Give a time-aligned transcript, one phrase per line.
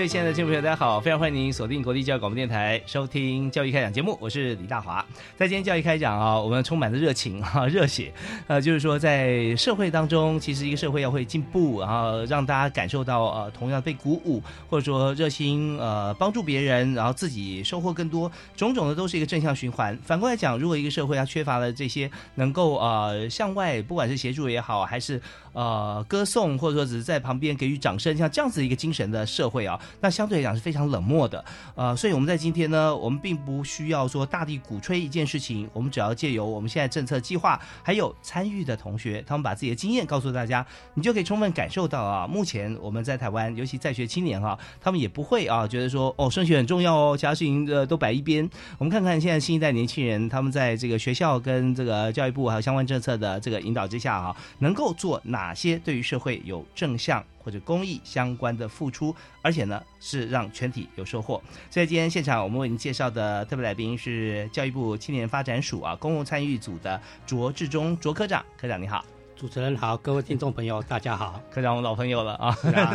[0.00, 0.98] 各位亲爱的听众朋友，大家好！
[0.98, 5.04] 非常欢迎您锁定国立教育广播电台收听教育开讲节目，我是李大华。
[5.36, 8.10] 在今天教育开讲啊，我们充满了热情啊，热血。
[8.46, 19.94] 呃，就是说在社会当中，其实一个社会要会进步，然后让大家感受到呃，同样被鼓舞，或者说热心呃帮助别人，然后自己收获更多，种种的都是一个正向循环。
[19.98, 25.20] 反过来讲，如果一个社会它缺乏了这些能够呃向外，不管是协助也好，还是
[25.52, 29.80] 呃歌颂，或者说只是在旁边给予掌声，像这样子一个精神的社会啊。
[30.00, 48.48] 那相对来讲是非常冷漠的，呃，所以我们在今天呢，我们并不需要说大力鼓吹一件事情，我们只要借由我们现在政策计划，还有参与的同学，他们把自己的经验告诉大家，你就可以充分感受到啊，目前我们在台湾，尤其在学青年哈，他们也不会啊，觉得说哦，升学很重要哦，其他事情呃都摆一边。
[48.78, 57.24] 我们看看现在新一代年轻人，他们在这个学校跟这个教育部还有相关政策的这个引导之下啊，能够做哪哪些对于社会有正向。
[57.42, 61.42] 或者公益相关的付出，而且呢是让全体有收获。
[61.70, 69.02] 所以今天现场我们为您介绍的特别来宾是教育部青年发展署啊公共参与组的卓志忠卓科长，科长你好，
[69.40, 72.50] 主持人好，各位听众朋友 大家好，科长我们老朋友了啊，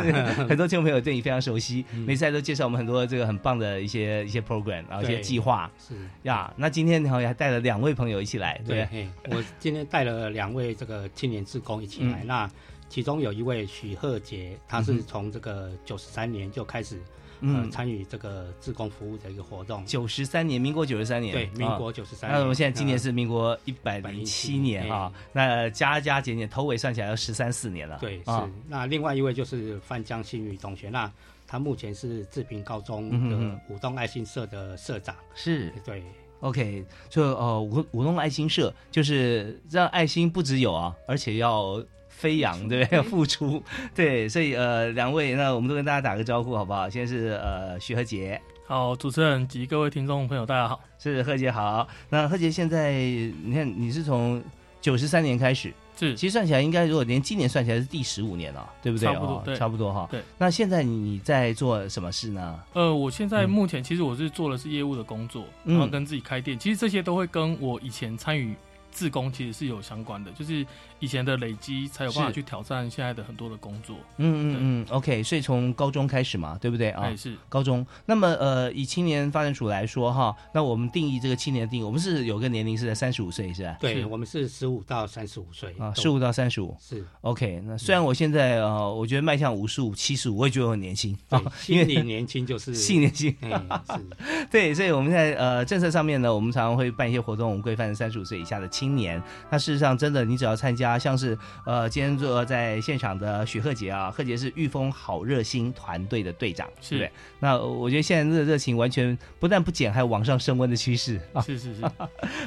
[0.48, 5.68] 很多听众朋友对你非常熟悉，每次都介绍我们很多这个很棒的一些一些 program，然后一些计划。
[5.76, 5.96] 是。
[6.22, 6.54] 呀。
[6.56, 12.48] 那今天好像还带了两位朋友一起来，对，我今天带了两位这个青年志工一起来，那。
[12.88, 17.02] 其中有一位许鹤杰，他是从这个九十三年就开始，
[17.40, 19.84] 呃，参与这个自工服务的一个活动。
[19.84, 22.30] 九十三年，民国九十三年，对，民国九十三。
[22.30, 27.98] 那我们现在今年是民国一百零七年啊，那加加减减头尾算起来要十三四年了。
[28.00, 28.30] 对，是。
[28.68, 31.10] 那另外一位就是范江新宇同学，那
[31.46, 35.14] 他目前是志平高中的舞动爱心社的社长。
[35.34, 36.02] 是，对。
[36.40, 41.82] OK，就呃舞舞动爱心社，就是让爱心不只有啊，而且要。
[42.16, 43.02] 飞扬对不对？
[43.02, 43.62] 付出
[43.94, 46.88] 对，所以呃，两位那我们都跟大家打个招呼好不好？
[46.88, 51.86] 先是呃徐和杰，好，主持人及各位听众朋友大家好，是贺杰好。
[52.08, 54.42] 那贺杰现在你看你是从
[54.80, 59.06] 九十三年开始，是其实算起来应该如果连今年算起来是第十五年了，对不对？
[59.06, 60.08] 差不多，差不多哈。
[60.10, 62.58] 对，那现在你在做什么事呢？
[62.72, 68.54] 呃，我现在目前其实我是做的是业务的工作，然后跟自己开店，其实这些都会跟我以前参与
[68.90, 70.66] 自工其实是有相关的，就是。
[70.98, 73.96] 以前的累积才有办法去挑战现在的很多的工作。
[74.16, 77.14] 嗯嗯嗯，OK，所以从高中开始嘛，对不对啊？
[77.16, 77.86] 是高中。
[78.06, 83.76] 那么呃，以青年发展署来说哈，那我们定义这个青年的定义，我们是有个年龄是在三十五岁是吧？
[83.80, 87.62] 对，我们是十五到三十五岁啊，十五到三十五是 OK。
[87.64, 93.34] 那虽然我现在呃，我觉得迈向五十五、七十五，我也觉得很年轻啊，因为你年轻就是 心年轻。
[93.40, 99.20] 是， 对，所以我们在呃政策上面呢，我们常常会办一些活动，我们规范三十五岁以下的青年。
[99.50, 107.10] 那事实上，真的你只要参加，像是呃，今天坐在现场的许鹤杰啊，贺杰是御风好热心团队的队长，是对？
[107.40, 111.40] 那我觉得现在热热情完全不但不减，还有往上升温的趋势啊！
[111.40, 111.82] 是是是。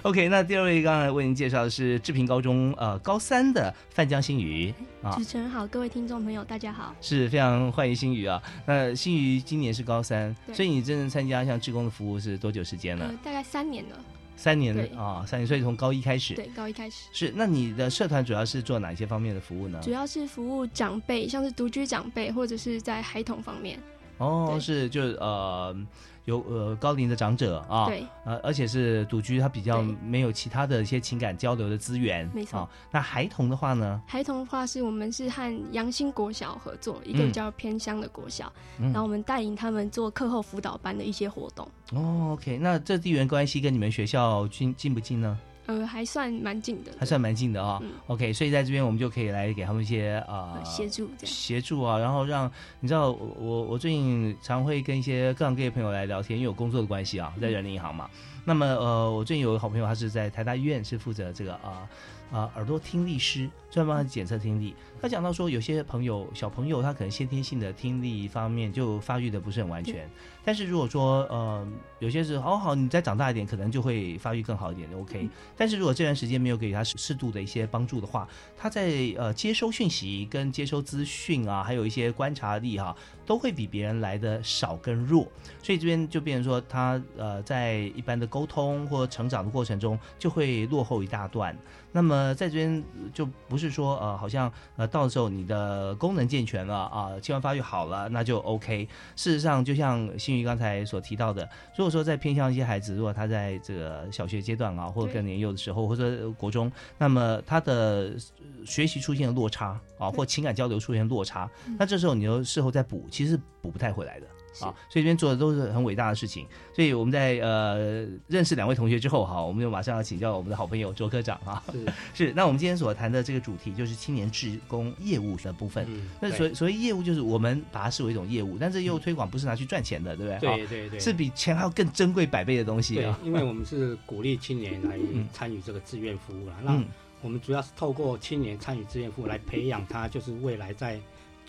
[0.04, 5.12] OK，那第二位刚才为您介绍的是志平高中呃高三的范江新宇啊。
[5.16, 8.42] 主持人好，各位听众朋友大家好，是非常欢迎新宇啊。
[8.66, 13.12] 那新宇今年是高三，所以你真正参加像志工的服务是多久时间了？
[13.24, 13.98] 大概三年了。
[14.40, 16.34] 三年啊，三年，所以从高一开始。
[16.34, 17.34] 对，高一开始是。
[17.36, 19.80] 那你的社团主要是做哪些方面的服务呢？
[19.84, 23.78] 主要是服务长辈，像是独居长辈，或者是在孩童方面。
[24.18, 25.76] 哦，是，就呃。
[26.26, 32.70] 有呃高龄的长者啊，对，呃而且是独居，他比较没有其他的一些情感交流的资源，没错。
[32.92, 34.02] 那孩童的话呢？
[34.06, 41.68] 孩童的话是我们是和阳新国小合作，一个比较偏乡的国小，然后我们带领他们做课后辅导班的一些活动。
[41.92, 45.38] 哦，OK，那这地缘关系跟你们学校近近不近呢？
[45.70, 47.78] 呃，还算蛮近的，还算蛮近的啊。
[47.84, 51.08] 嗯 OK，所以在这边我们就可以来给他们一些啊呃协助。
[51.24, 58.10] 协助啊，然后让你知道，我我我最近常会跟一些各行各业朋友来聊天，因为我工作的关系啊，在人民银行嘛。
[58.46, 61.88] 那么呃，我最近有个好朋友，他是在台大医院是负责这个啊
[62.32, 64.74] 啊耳朵听力师，专门帮他检测听力。
[65.02, 70.10] 他讲到说，有些朋友小朋友他可能先天性的听力方面就发育的不是很完全，
[70.44, 71.68] 但是如果说呃
[72.00, 75.30] 有些是哦好，你再长大一点，可能就会发育更好一点，OK。
[75.56, 82.96] 但是如果这段时间没有给他适适度的一些帮助的话，他在呃接收讯息跟接收资讯啊，还有一些观察力哈、
[83.26, 85.28] 都会比别人来的少跟弱，
[85.64, 91.58] 所以这边就变成说他呃在一般的沟通或成长的过程中就会落后一大段。
[91.92, 98.88] 那么在这边就不是说呃好像呃到时候你的功能健全了啊，器官发育好了那就 OK。
[99.16, 101.48] 事实上，就像新宇刚才所提到的，
[101.78, 114.28] 如果说在偏向一些孩子，如果他在这个小学阶段啊，或者更年幼的时候，或者国中，那么他的呃学习出现了落差啊，或情感交流出现落差，那这时候你就事后再补，其实补不太回来的。
[114.62, 116.46] 啊，所以这边做的都是很伟大的事情。
[116.74, 121.64] 所以我们在呃认识两位同学之后哈，我们就马上要请教我们的好朋友卓科长啊。
[121.72, 121.86] 是
[122.28, 125.86] 是，那我们今天所谈的这个主题就是青年志工业务的部分。
[125.90, 130.58] 嗯那所所谓业务就是我们把它视为一种业务，但是业务推广不是拿去赚钱的，对不对？
[130.58, 136.56] 对对对，啊是比钱还要更珍贵百倍的东西对啊。，因为我们是鼓励青年来嗯参与这个志愿服务了。
[136.64, 136.86] 那嗯
[137.22, 140.98] 我们主要是透过青年参与志愿服务来培养他，就是未来在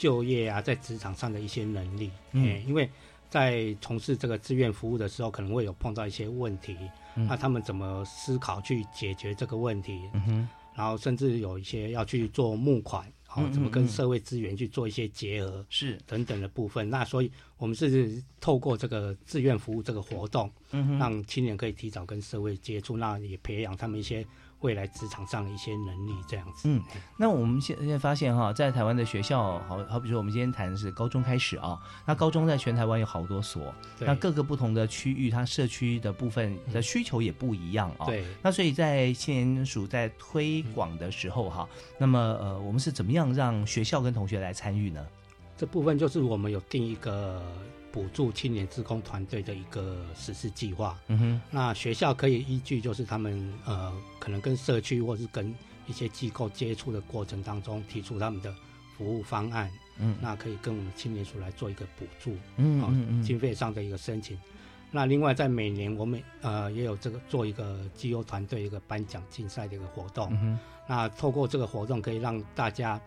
[0.01, 2.11] 就业啊，在职场上的一些能力。
[2.33, 2.89] 嗯嗯，因为
[3.29, 6.75] 在从事这个志愿服务的时候，可能会有碰到一些问题，
[7.17, 10.01] 嗯那他们怎么思考去解决这个问题？
[10.15, 15.65] 嗯哼，然后甚至有一些要去做募款，哦嗯嗯，怎么跟嗯社会资源去做一些结合。
[15.69, 24.27] 是，等等的部分，那所以我们是透过这个志愿服务这个活动，嗯哼，让青年可以提早跟社会接触，那也培养他们一些
[24.61, 26.69] 未来职场上的一些能力，这样子。
[26.69, 26.83] 嗯
[27.17, 38.07] 那我们现现在发现哈，在台湾的学校，好好比说我们今天谈的是高中开始啊，那高中在全台湾有好多所，对那各个不同的区域，它社区的部分的需求也不一样啊。。
[38.07, 41.69] 对，那所以在青年署在推广的时候哈，
[41.99, 45.07] 那么呃，我们是怎么样让学校跟同学来参与呢？
[45.57, 47.43] 这部分就是我们有定一个
[47.93, 50.99] 补助青年志工团队的一个实施计划。
[51.09, 55.55] 嗯哼，那学校可以依据就是他们呃可能跟社区或是跟
[55.87, 58.55] 一些机构接触的过程当中，提出他们的
[58.97, 62.33] 服务方案，嗯那可以跟我们青年署来做一个补助。
[62.33, 64.39] 啊嗯嗯嗯，经费上的一个申请。
[64.93, 70.29] 那另外，在每年我们呃也有这个做一个绩优团队一个颁奖竞赛的一个活动。
[70.33, 70.59] 嗯哼，
[70.89, 73.01] 那透过这个活动，可以让大家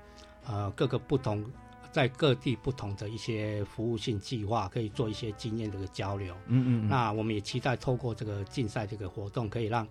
[0.45, 1.45] 呃各个不同
[1.93, 6.35] 在各地不同的一些服务性计划，可以做一些经验的个交流。
[6.47, 9.87] 嗯嗯，那我们也期待透过这个竞赛这个活动，可以让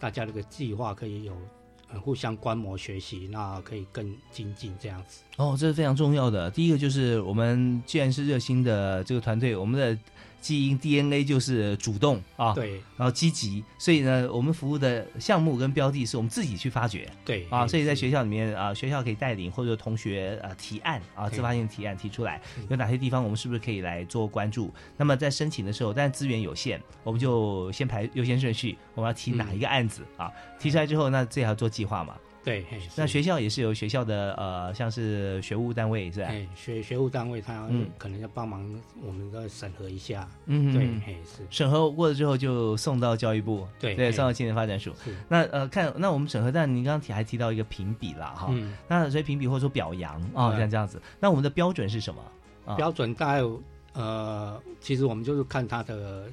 [0.00, 1.32] 大家这个计划可以有
[1.92, 5.22] 呃互相观摩学习，那可以更精进这样子。
[5.36, 6.50] 哦，这是非常重要的。
[6.50, 9.96] 第一个就是我们既然是热心的这个团队，我们的
[10.44, 24.70] 基因 DNA 就是主动啊，，对然后积极，所以呢，我们服务的项目跟标的是我们自己去发掘对啊，所以在学校里面啊，学校可以带领或者同学啊提案啊，自发性提案提出来，有哪些地方我们是不是可以来做关注？
[24.98, 30.30] 那么在申请的时候，但资源有限，我们就先排优先顺序，我们要提哪一个案子啊？
[30.60, 32.14] 提出来之后，那这还要做计划嘛？
[32.44, 32.64] 对，
[32.94, 36.26] 那学校也是由学校的呃，像是学务单位是吧？
[36.28, 38.62] 哎，学学务单位他嗯可能要帮忙
[39.02, 40.86] 我们的审核一下，嗯对，
[41.24, 41.46] 是。
[41.48, 44.92] 审核过了之后就送到教育部，对，对送到青年发展署。
[45.02, 50.58] 是，那呃，看那我们审核，但您刚刚提还提到一个评比啦，哈，嗯，那所以评比或者说表扬啊，嗯。
[50.58, 52.22] 像这样子，那我们的标准是什么？
[52.66, 52.76] 啊。
[52.76, 53.62] 标准大概有
[53.94, 56.24] 呃，其实我们就是看他的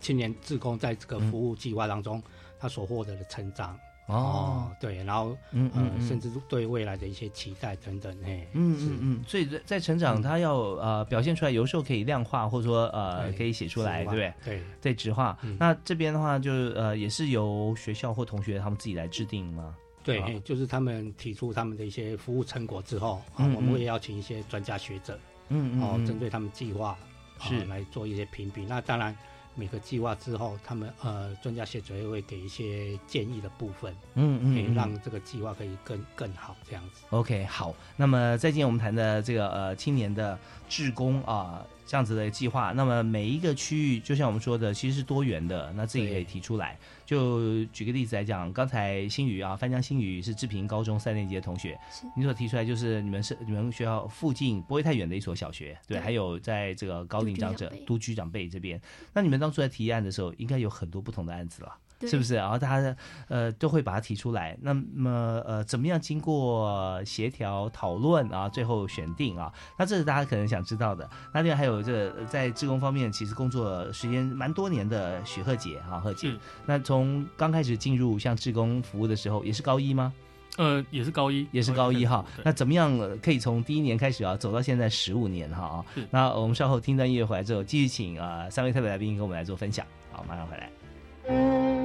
[0.00, 1.30] 青年志工在这个嗯。
[1.30, 2.20] 服务计划当中，
[2.58, 6.06] 他所获得的成长哦，对，然后嗯呃嗯，嗯。
[6.06, 14.34] 甚至对未来的一些期待等等，嘿，嗯嗯嗯，所以在在成长，嗯他要呃表现出来，有时候可以量化，或者说呃可以写出来，对对？
[14.44, 15.36] 对，对，直化。
[15.42, 15.56] 嗯。
[15.58, 19.74] 那这边的话，就呃也是由学校或同学他们自己来制定吗？
[20.04, 25.18] 对，就是他们提出他们的一些服务成果之后，啊嗯，我们嗯会邀请一些专家学者，
[25.48, 26.90] 嗯嗯哦，针对他们计划
[27.38, 27.64] 啊是。
[27.64, 28.66] 来做一些评比。
[28.66, 29.16] 那当然，
[29.54, 37.02] 每个计划之后，他们呃专家学者也会给一些建议的部分，嗯嗯可以，让这个计划可以更更好这样子。
[37.10, 46.78] OK，好，那么再见，我们谈的这个呃青年的志工啊、这样子的计划，那么每一个区域，就像我们说的，其实是多元的，那自己可以提出来。
[47.04, 51.78] 就举个例子来讲，刚才新宇啊，翻江新宇是志平高中三年级的同学，
[52.16, 56.00] 你所提出来就是你们是你们学校附近不会太远的一所小学，对，对。
[56.00, 58.80] 还有在这个高龄长者都居长辈这边，
[59.12, 61.76] 那你们当初在提案的时候，应该有很多不同的案子了。
[62.02, 62.34] 是不是？
[62.34, 62.96] 然后大家
[63.28, 64.56] 呃都会把它提出来。
[64.60, 69.52] 那么呃，怎么样经过协调讨论啊，最后选定啊？
[69.78, 71.08] 那这是大家可能想知道的。
[71.32, 76.32] 那另外还有这在志工方面，其实工作时间蛮多年的许贺杰啊，贺杰。
[76.66, 80.12] 那从刚开始进入像志工服务的时候，也是高一吗？
[80.56, 82.24] 呃，也是高一，也是高一哈。
[82.44, 85.84] 那怎么样可以从第一年开始啊，走到现在十五年哈啊？
[86.10, 89.84] 那我们稍后听段音乐回来之后，继续请啊三位特别来宾跟我们来做分享。
[90.12, 91.83] 好，马上回来。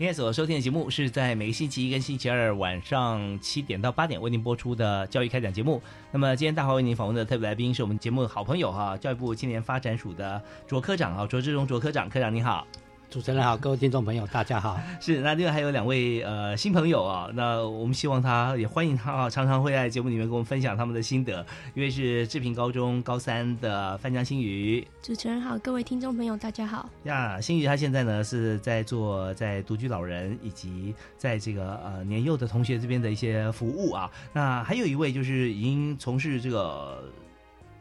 [0.00, 5.82] 今天所收听的节目是在每个星期一跟星期二晚上七点到八点为您播出的教育开讲节目。
[6.10, 12.66] 那么今天大华为您访问的特别来宾是我们节目的好朋友哈，教育部青年发展署的卓科长啊，卓志荣卓科长，科长你好。
[13.10, 14.80] 主持人好，各位听众朋友，大家好。
[15.00, 21.44] 是，那另外还有两位呃新朋友啊，那我们希望他也欢迎他啊，常常会在节目里面跟我们分享他们的心得。
[21.74, 24.86] 一位是志平高中高三的范江新宇。
[25.02, 26.88] 主持人好，各位听众朋友，大家好。
[27.02, 34.08] 呀，新宇他现在呢是在做在独居老人以及在这个呃年幼的同学这边的一些服务啊。
[34.32, 37.02] 那还有一位就是已经从事这个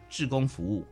[0.09, 0.83] 志工服务。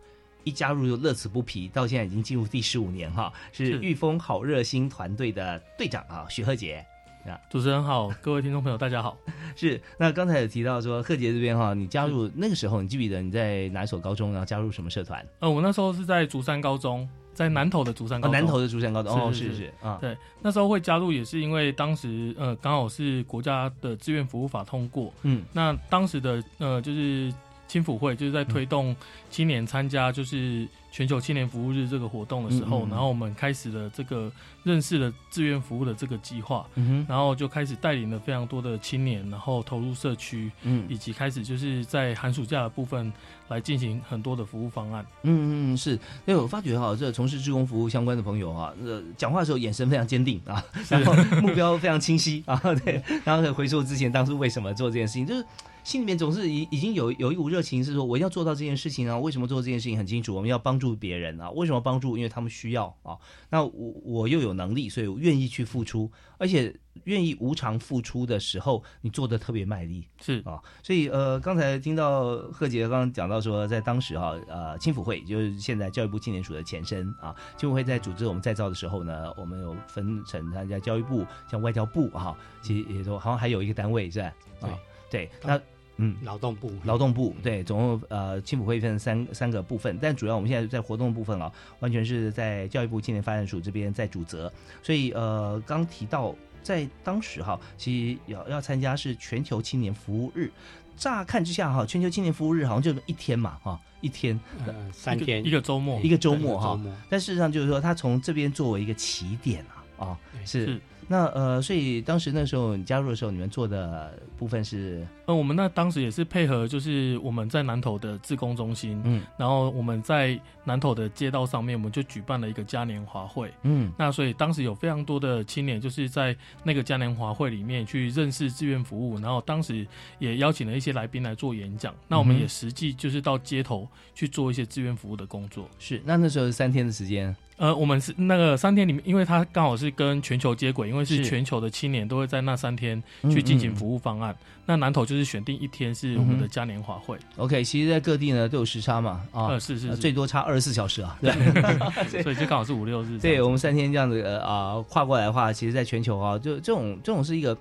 [0.47, 6.85] 一加入就乐此不疲，到现在已经进入第十五年哈，是御风好热心团队的队长啊，许贺杰
[7.25, 7.37] 啊。
[7.49, 9.17] 主持人好，各位听众朋友大家好。
[9.57, 15.21] 是，那刚才有提到说贺杰这边哈，你加入那个时候，你记不记得你在哪一所高中，然后加入什么社团？
[15.39, 18.31] 呃，我那时候是在竹山高中，在南投的竹山高中。
[18.31, 27.33] 南投的竹山高中哦，是是啊，对，那时候会加入也是因为当时呃刚好是国家的志愿服务法通过，嗯，那当时的呃就是。
[27.67, 28.95] 青辅会就是在推动
[29.29, 34.31] 青年参加就是全球青年服务日这个活动的时候，然后我们开始了这个
[34.63, 36.65] 认识了志愿服务的这个计划，
[37.07, 43.11] 然后就开始带领了非常多的青年，然后投入社区，嗯，以及开始就是在寒暑假的部分
[43.49, 45.05] 来进行很多的服务方案。
[45.23, 45.91] 嗯嗯是，
[46.25, 55.45] 因为我发觉哈，这从事志工服务相关的朋友啊，呃，讲话的时候眼神非常坚定啊，然后目标非常清晰啊，对，然后可回溯之前当初为什么做这件事情，就是。
[55.87, 59.17] 心里面总是已已经有有一股热情，是说我要做到这件事情啊。
[59.17, 60.35] 为什么做这件事情很清楚？
[60.35, 61.49] 我们要帮助别人啊。
[61.51, 62.17] 为什么帮助？
[62.17, 63.17] 因为他们需要啊。
[63.49, 66.75] 那我我又有能力，所以我愿意去付出，而且
[67.05, 70.61] 愿意无偿付出的时候，你做的特别卖力，是啊。
[70.83, 84.33] 所以呃，刚才听到贺杰刚刚讲到说，在当时哈呃，青辅会就是现在教育部青年署的前身啊，青辅会在组织我们再造的时候呢，我们有分成参加教育部、像外交部哈，其实也都好像还有一个单位是吧？
[84.59, 84.69] 对
[85.09, 85.57] 对，那。
[85.97, 94.51] 嗯，劳动部，劳动部，对，总共呃，青辅会分三三个部分，但主要我们现在在活动部分啊，完全是在教育部青年发展署这边在主责，
[94.83, 100.51] 所以呃，刚提到在当时哈，其实要要参加是全球青年服务日，
[100.95, 109.65] 乍看之下哈，全球青年服务日好像就一天嘛哈，一天，呃，三天，一个周末，一个周末哈，但事实上就是说，他从这边作为一个起点
[109.97, 110.79] 啊，啊，是。
[111.07, 129.87] 那呃，所以当时那时候你加入的时候，你们做的部分是，呃，我们那当时也是配合，就是我们在南投的自工中心，嗯，然后我们在南投的街道上面，我们就举办了一个嘉年华会，嗯，那所以当时有非常多的青年，就是在那个嘉年华会里面去认识志愿服务，然后当时
[130.19, 137.33] 也邀请了一些来宾来做演讲，那我们也实际就是到街头去做一些志愿服务的工作，是，那那时候是三天的时间。
[137.57, 144.35] 呃，我们是那个三天里面，因为它刚好是跟全球接轨，因为是全球的青年都会在那三天去进行服务方案。
[144.67, 147.17] 那南投就是选定一天是我们的嘉年华会。
[147.37, 151.31] OK，其实，在各地呢都有时差嘛，啊，是是，最多差二十四小时啊，对，
[152.21, 153.17] 所以就刚好是五六日。
[153.17, 157.57] 对，我们三天这样子啊跨过来的话，其实，在全球啊，就这种这种是一个。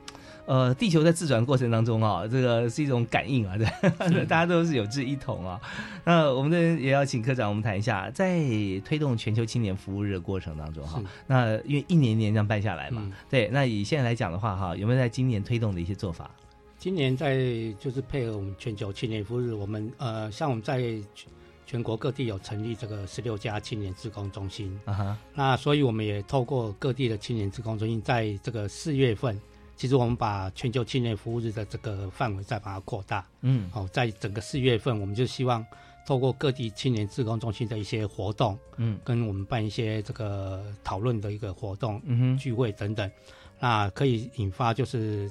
[0.46, 5.60] 呃，地球在自转过程当中啊，这个是一种感应啊， 对，大家都是有志一同啊。
[6.04, 8.38] 那我们这也要请科长，我们谈一下，在
[8.84, 16.30] 推动全球青年服务日的过程当中哈，那因为一年年这样办下来嘛，对，那以现在来讲的话哈，有没有在今年推动的一些做法？
[16.78, 17.36] 今年在
[17.80, 20.80] 就是配合我们全球青年服务日，我们呃，像我们在
[21.64, 29.40] 全国各地有成立这个十六家青年职工中心啊哈，那所以我们也透过各地的青年职工中心，在这个四月份，
[29.76, 35.64] 其实我们把全球青年服务日的这个范围再把它扩大，嗯，哦，在整个四月份，我们就希望
[36.06, 43.10] 透过各地青年志工中心的一些活动，嗯，跟我们办一些这个讨论的一个活动、嗯哼，聚会等等，
[43.60, 45.30] 那可以引发就是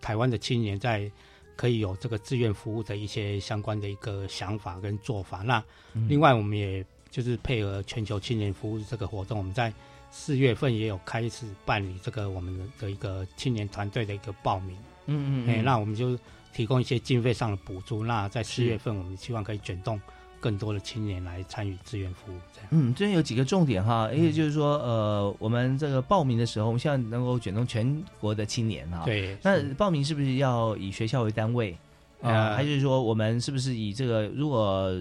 [0.00, 1.10] 台湾的青年在。
[1.58, 5.38] 可以有这个志愿服务的一些相关的一个想法跟做法。
[5.38, 5.64] 那
[6.06, 9.72] 另外，我们也就是配合全球青年服务这个活动，我们在
[10.18, 14.74] 四月份也有开始办理这个我们的一个青年团队的一个报名。
[15.04, 16.18] 嗯嗯，哎，那我们就
[16.54, 18.02] 提供一些经费上的补助。
[18.02, 20.00] 那在四月份，我们希望可以卷动。
[20.38, 22.68] 更多的青年来参与志愿服务，这样。
[22.70, 29.02] 嗯，这边有几个重点哈，也就是说，呃，我们这个报名的时候，我们希望能够卷动全国的青年哈。
[29.04, 29.36] 对。
[29.42, 31.76] 那报名是不是要以学校为单位？
[32.20, 34.28] 呃，还是说我们是不是以这个？
[34.28, 34.92] 如果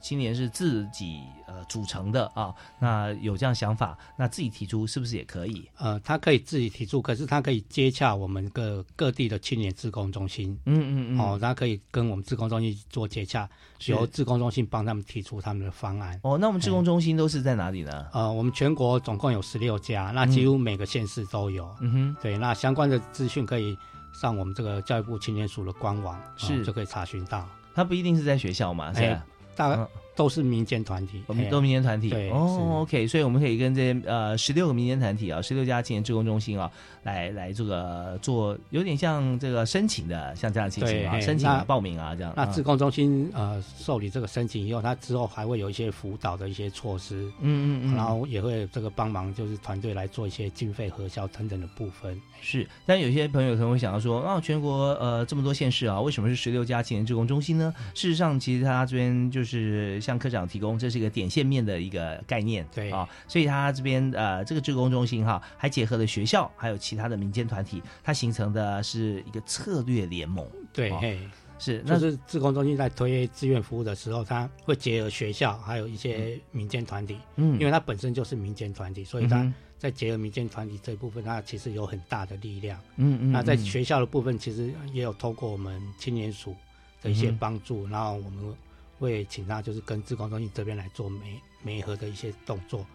[0.00, 1.20] 青年是自己
[1.56, 5.66] 呃组成的啊，那有这样想法，那自己提出是不是也可以？
[5.78, 10.58] 呃，他可以自己提出，可是他可以接洽我们各各地的青年志工中心。
[10.66, 11.18] 嗯嗯嗯。
[11.18, 13.48] 哦，他可以跟我们志工中心做接洽，
[13.86, 16.20] 由志工中心帮他们提出他们的方案。
[16.22, 18.06] 哦，那我们志工中心都是在哪里呢？
[18.12, 21.74] 呃，我们全国总共有十六家，那几乎每个县市都有。
[21.80, 22.16] 嗯哼。
[22.20, 23.76] 对，那相关的资讯可以。
[24.18, 29.22] 上我们这个教育部青年署的官网是就可以查询到，他不一定是在学校嘛，是吧？
[29.54, 29.86] 大概
[30.16, 32.08] 都是民间团体，我们都民间团体。
[32.08, 36.68] 对哦，OK，所以我们可以跟这些呃十六个民间团体啊，十六家青年志工中心啊，
[37.02, 42.32] 来来这个做有点像这个申请的，像这样情形啊，申请报名啊这样。
[42.34, 52.18] 那志工中心呃受理这个申请以后，他之后还会有一些辅导的一些措施，嗯嗯嗯，然后也会这个帮忙，就是团队来做一些经费核销等等的部分。
[52.40, 57.74] 是，但有些朋友可能会想到说，啊，全国呃这么多县市啊，为什么是十六家青年志工中心呢？
[57.94, 71.18] 事实上，其实他这边就是向科长提供，这是一个点线面的一个概念，对啊，所以他这边呃这个志工中心哈，还结合了学校还有其他的民间团体，它形成的是一个策略联盟，对，嘿，
[71.58, 79.52] 是，那是志工中心在推志愿服务的时候，他会结合学校还有一些民间团体，嗯，因为它本身就是民间团体，所以它。
[79.78, 82.80] 在结合民间团体这一部分，它其实有很大的力量。
[82.96, 83.30] 嗯嗯。
[83.30, 86.56] 那在学校的部分，其实也有透过我们青年署
[87.02, 88.54] 的一些帮助，然后我们
[88.98, 92.86] 会请他就是跟志工中心这边来做媒媒合的一些动作。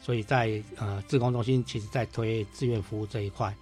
[0.00, 3.54] 所以在呃志工中心，其实在推志愿服务这一块，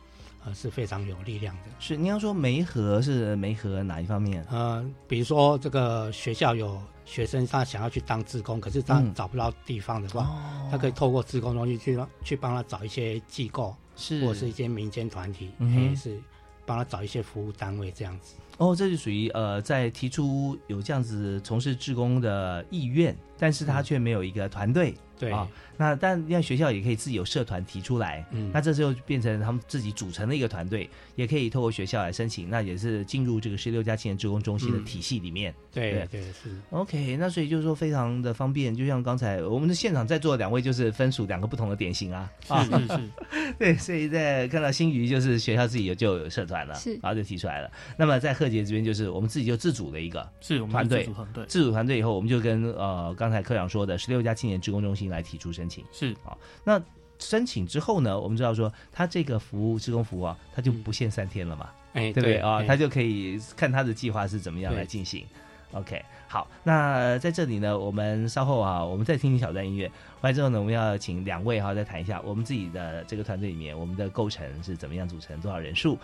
[0.44, 1.62] 呃是非常有力量的。
[1.80, 4.44] 是，你要说媒合是媒合哪一方面？
[4.50, 6.80] 呃，比如说这个学校有。
[7.08, 10.28] 学生他想要去当志工，可是他找不到地方的话，
[10.70, 16.20] 他可以透过志工中心去去帮他找一些机构，是或者是一些民间团体，也是
[16.66, 18.34] 帮他找一些服务单位这样子。
[18.58, 24.94] 哦，这就属于呃，在提出有这样子从事志工的意愿，但是他却没有一个团队。
[25.18, 35.52] 对啊，那但像学校也可以自己有社团提出来，嗯，那这时候变成他们自己组成的一个团队，也可以透过学校来申请，那也是进入这个十六家青年职工中心的体系里面。
[35.72, 36.56] 对对是。
[36.70, 43.00] OK，那所以就是说非常的方便，就像刚才我们的现场在座两位就是分属两个不同的典型啊，是是是，
[43.58, 47.68] 对，所以在看到新余就是学校自己有就有社团了，是，然后就提出来了。
[47.96, 55.84] 那么在贺杰这边就是我们自己就自主的一个是团队，团队自主团队以后，我们就跟呃刚才科长说的十六家青年职工中心来提出申请。
[55.92, 56.80] 是啊，那
[57.18, 62.62] 申请之后呢，我们知道说他这个服务，职工服务啊，他就不限三天了嘛，哎，对不对啊？
[62.64, 65.26] 他就可以看他的计划是怎么样来进行。
[65.72, 69.86] OK，好，那在这里呢，我们稍后啊，我们再听听小段音乐，
[70.20, 75.98] 回来之后呢，我们要请两位哈再谈一下我们自己的这个团队里面，我们的构成是怎么样组成，多少人数，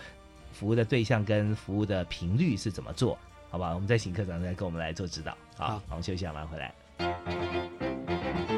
[0.53, 3.17] 服务的对象跟服务的频率是怎么做，
[3.49, 3.73] 好吧？
[3.73, 5.35] 我们再请科长再跟我们来做指导。
[5.57, 6.75] 好，我们休息一下，马上回来。
[6.99, 8.54] 就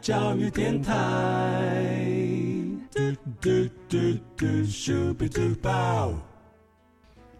[0.00, 1.72] 教育电台。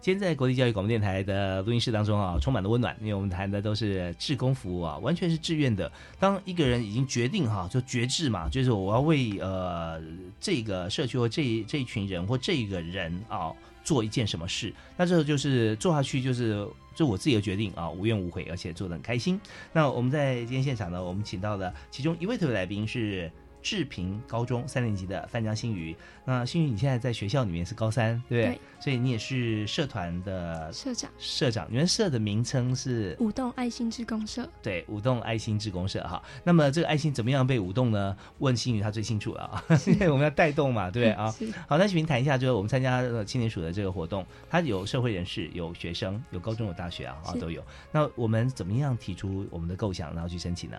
[0.01, 5.91] 今天在国立教育广播电台的录音室当中啊，充满了温暖，因为我们谈的都是志工服务啊，完全是志愿的。
[6.19, 10.01] 当一个人已经决定哈，就决志嘛，就是我要为呃
[10.39, 13.51] 这个社区或这这一群人或这个人啊
[13.83, 19.39] 做一件什么事，那这个就是做下去就是就我自己的决定啊，无怨无悔，而且做的很开心。
[19.73, 23.31] 那我们在今天现场呢，我们请到的其中一位特别来宾是。
[23.61, 25.95] 志平高中三年级的范江新宇，
[26.25, 28.59] 那新宇你现在在学校里面是高三，对不对？
[28.79, 31.09] 所以你也是社团的社长。
[31.17, 34.49] 社长，你们社的名称是舞动爱心志工社。
[34.63, 36.21] 对，舞动爱心志工社哈。
[36.43, 38.17] 那么这个爱心怎么样被舞动呢？
[38.39, 41.33] 问新宇他最清楚了啊， 因为我们要带动嘛，对啊。
[41.67, 47.63] 好，那请您谈一下，就是我们参加青年署的这个活动，它有社会人士，有学生，有高中，有大学啊，啊都有。
[47.91, 50.77] 那我们怎么样提出我们的构想，然后去申请呢？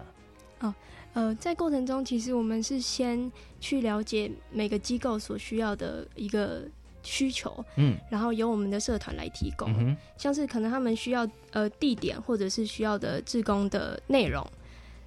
[0.61, 0.75] 哦。
[1.15, 6.63] 呃，在过程中，其实我们是先去了解每个机构所需要的一个
[7.03, 14.43] 需求，嗯，然后由我们的社团来提供，像是可能他们需要呃地点或者是需要的志工的内容，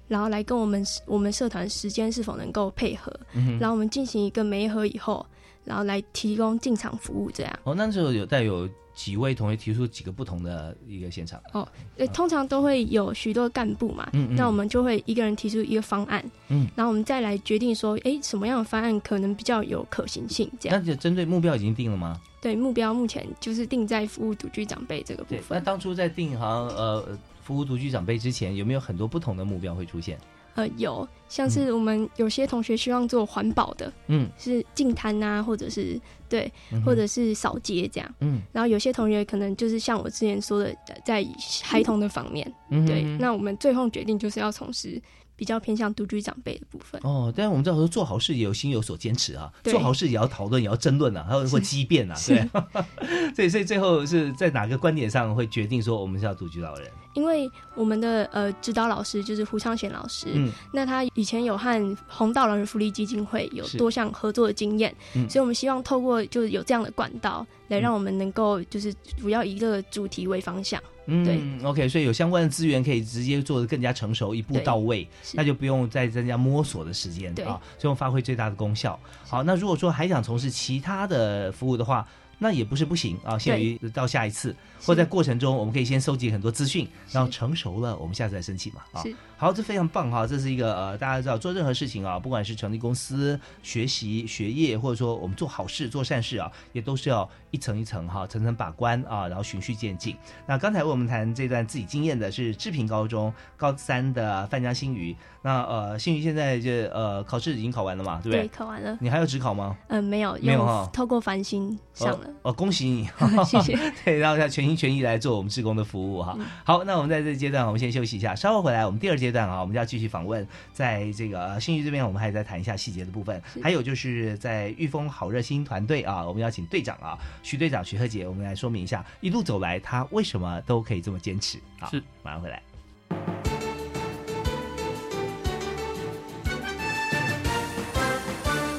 [0.06, 3.12] 然后来跟我们我们社团时间是否能够配合，
[3.58, 5.26] 然后我们进行一个媒合以后，
[5.64, 7.58] 然后来提供进场服务这样。
[7.64, 8.68] 哦，那时候有带有。
[8.96, 20.50] 几位同学提出几个不同的一个现场哦，呃，通常都会有许多干部嘛，嗯那我们就会一个人提出一个方案，嗯，然后我们再来决定说，哎，什么样的方案可能比较有可行性？
[20.58, 20.80] 这样。
[20.80, 22.18] 那就针对目标已经定了吗？
[22.40, 25.44] 对，目标目前就是定在服务独居长辈这个部分。
[25.50, 27.06] 那当初在定好呃
[27.42, 30.18] 服务独居长辈之前，有没有很多不同的目标会出现？
[30.56, 36.50] 呃，有，像是我们有些同学希望做环保的，嗯，是净滩啊，或者是对，
[36.84, 41.24] 或者是扫街这样，嗯，然后有些同学可能就是像我之前说的，在
[41.62, 42.52] 孩童的方面，
[42.86, 45.00] 对，那我们最后决定就是要从事。
[45.36, 52.48] 比较偏向独居长辈的部分哦，但是我们知道说做好事也有心有所坚持啊，做好事也要讨论，也要争论啊，还有或激辩啊，对，
[53.36, 56.90] 所以所以最后是在哪个观点上会决定说我们是要独居老人？
[57.14, 70.82] 因为我们的呃指导老师就是胡昌贤老师，嗯，那他以前有和红道老人福利基金会有多项合作的经验，嗯，所以我们希望透过就是有这样的管道来让我们能够就是主要一个主题为方向。
[71.06, 78.98] 嗯，OK，所以有相关的资源可以直接做的更加成熟，一步到位，那就不用再增加摸索的时间啊，最后发挥最大的功效。
[79.26, 82.06] 好，那如果说还想从事其他的服务的话。
[82.38, 89.02] 那也不是不行啊，限于到下一次，或在过程中，我们可以先收集很多资讯，然后成熟了，我们下次再申请嘛啊。
[89.38, 100.16] 好，这非常棒哈，这是一个呃，大家知道做任何事情啊，不管是成立公司、学习、学业，或者说我们做好事、做善事啊，也都是要一层一层哈，层层把关啊，然后循序渐进。
[100.46, 105.16] 那刚才为我们谈这段自己经验的是志平高中高三的范江新宇。
[105.46, 108.40] 那呃，新宇现在就呃考试已经考完了嘛，对不对？
[108.40, 108.98] 对，考完了。
[109.00, 109.76] 你还要职考吗？
[109.86, 110.90] 嗯，没有，没有哈。
[110.92, 112.28] 透过繁星上了。
[112.42, 113.08] 哦，恭喜你！
[113.46, 113.78] 谢谢。
[114.04, 116.36] 对，然后要全心全意来做我们志工的服务哈。
[116.64, 123.40] 好，那我们在这阶段，我们先休息一下，稍后回来，我们第二阶段啊，我们就要继续访问，在这个新宇这边，我们还在谈一下细节的部分。
[123.62, 131.56] 还有就是在御风好热心团队啊，我们邀请队长啊，徐队长徐鹤杰，我们来说明一下一路走来他为什么都可以这么坚持。
[131.78, 132.60] 好，是，马上回来。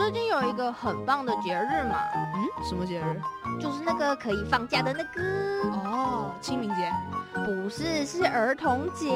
[0.00, 1.98] 最近有一个很棒的节日嘛。
[2.34, 3.20] 嗯，什么节日？
[3.60, 5.68] 就是那个可以放假的那个。
[5.86, 6.90] 哦，清明节？
[7.44, 9.10] 不是，是儿童节。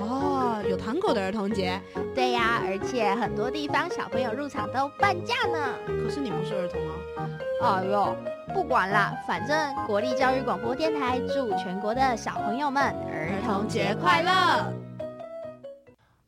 [0.00, 1.80] 哦，有糖果的儿童节。
[2.12, 5.58] 对呀，而且很多地方小朋友入场都半价呢。
[5.86, 7.78] 可是你不是儿童啊。
[7.78, 8.16] 哎呦，
[8.52, 14.72] 不管啦，反正国立教育广播电台祝全国的小朋友们儿童节快乐。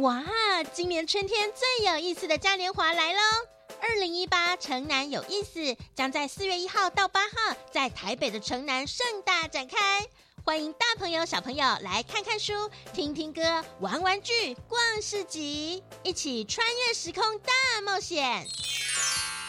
[0.00, 0.22] 哇，
[0.72, 3.20] 今年春天最有意思的嘉年华来喽！
[3.80, 10.06] 二零一八城南有意思将在四月一号到八号在台北的城南盛大展开，
[10.44, 18.46] 欢迎大朋友小朋友来看看书、听听歌、玩玩具、逛市集，一起穿越时空大冒险。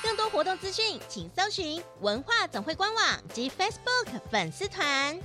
[0.01, 5.19] 更多活动资讯，请搜寻文化总会官网及 Facebook 粉丝团。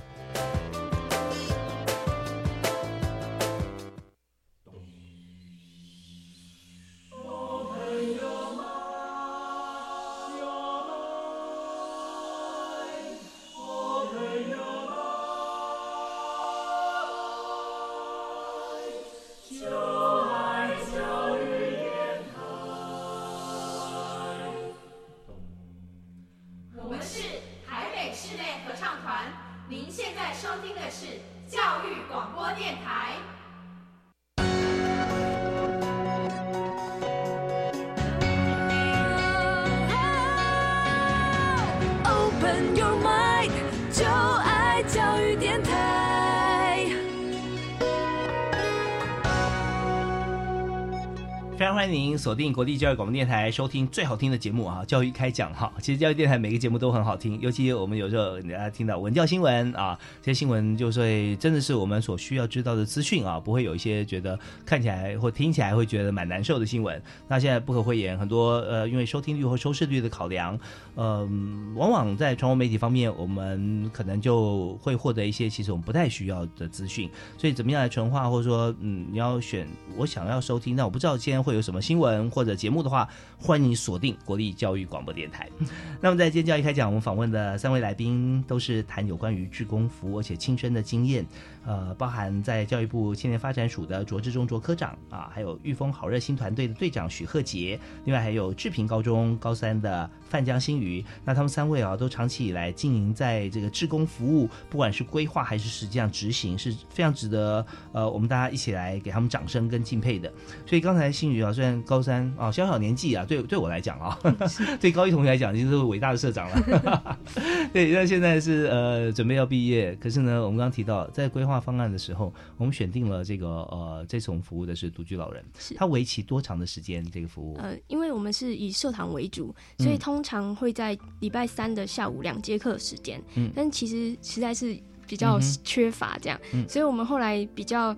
[52.35, 54.83] 定国立教育广播电台，收听最好听的节目啊！
[54.85, 67.01] 教育开讲哈，其实教育电台每个节目都很好听，尤其我们有时候大家听到文教新闻啊，这些新闻就会真的是我们所需要知道的资讯啊，不会有一些觉得看起来或听起来会觉得蛮难受的新闻。
[67.27, 70.57] 那现在不可讳言，很多呃，因为收听率或收视率的考量，
[70.95, 77.09] 嗯，往往在传统媒体方面，我们可能就会获得一些其实我们不太需要的资讯。
[77.37, 79.67] 所以怎么样来纯化，或者说嗯，你要选
[79.97, 81.65] 我想要收听，那我不知道今天会有。
[81.65, 83.07] 什么新闻或者节目的话，
[83.37, 85.49] 欢迎锁定国立教育广播电台。
[86.01, 91.25] 那么在今天教育开讲，我们访问的三位来宾都是谈有关于志工服务而且亲身的经验。
[91.65, 101.03] 呃，包含在教育部青年发展署的卓志忠卓科长啊，还有玉峰好热心团队的队长许鹤杰，另外还有志平高中高三的范江新宇。
[101.23, 110.31] 那他们三位啊，都长期以来经营在这个志工服务，不管是规划还是实际上执行，是非常值得呃我们大家一起来给他们掌声跟敬佩的。
[110.67, 114.19] 所以刚才新宇啊，虽然高三啊，小小年纪啊，对对我来讲啊，
[114.79, 117.17] 对高一同学来讲，已经是伟大的社长了。
[117.73, 121.54] 对，那现在是呃准备要毕业，可是呢，我们刚刚提到在规划。
[121.59, 127.05] 方案的时候，我们选定了这个呃，这种服务的是独居老人，是它为期多长的时间？
[127.11, 137.95] 这个服务呃，因为我们是以社团为主，所以通常会在礼拜三的下午两节课时间，嗯，但其实实在是比较缺乏这样，嗯所以我们后来比较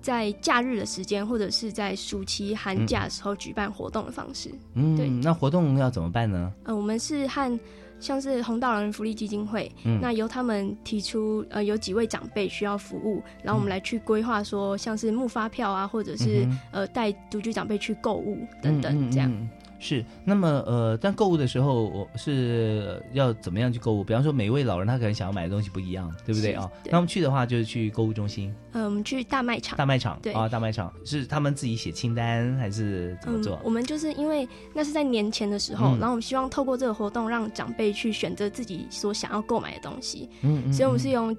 [0.00, 6.52] 在假日的时间或者是在暑期寒假的时候举办活动的方式，嗯，对，那活动要怎么办呢？
[6.64, 7.58] 呃，我们是和。
[8.00, 19.30] 像是红道老人福利基金会，那由他们提出，呃，有几位长辈需要服务，然后我们来去规划，说像是募发票啊，或者是呃带独居长辈去购物等等这样。
[19.78, 24.02] 是，那么呃，但购物的时候，我是要怎么样去购物？
[24.02, 26.68] 比方说，每一位老人他可能想要买的东西不一样，对不对啊？
[26.86, 28.52] 那我们去的话，就是去购物中心。
[28.72, 29.78] 嗯，我们去大卖场。
[29.78, 33.58] 大卖场，对啊，大卖场是他们自己写清单还是怎么做？
[33.62, 40.28] 我们就是因为那是在年前的时候，然后我们希望透过这个活动，让长辈去选择自己所想要购买的东西。
[40.42, 40.72] 嗯嗯。
[40.72, 41.36] 所以我们是用，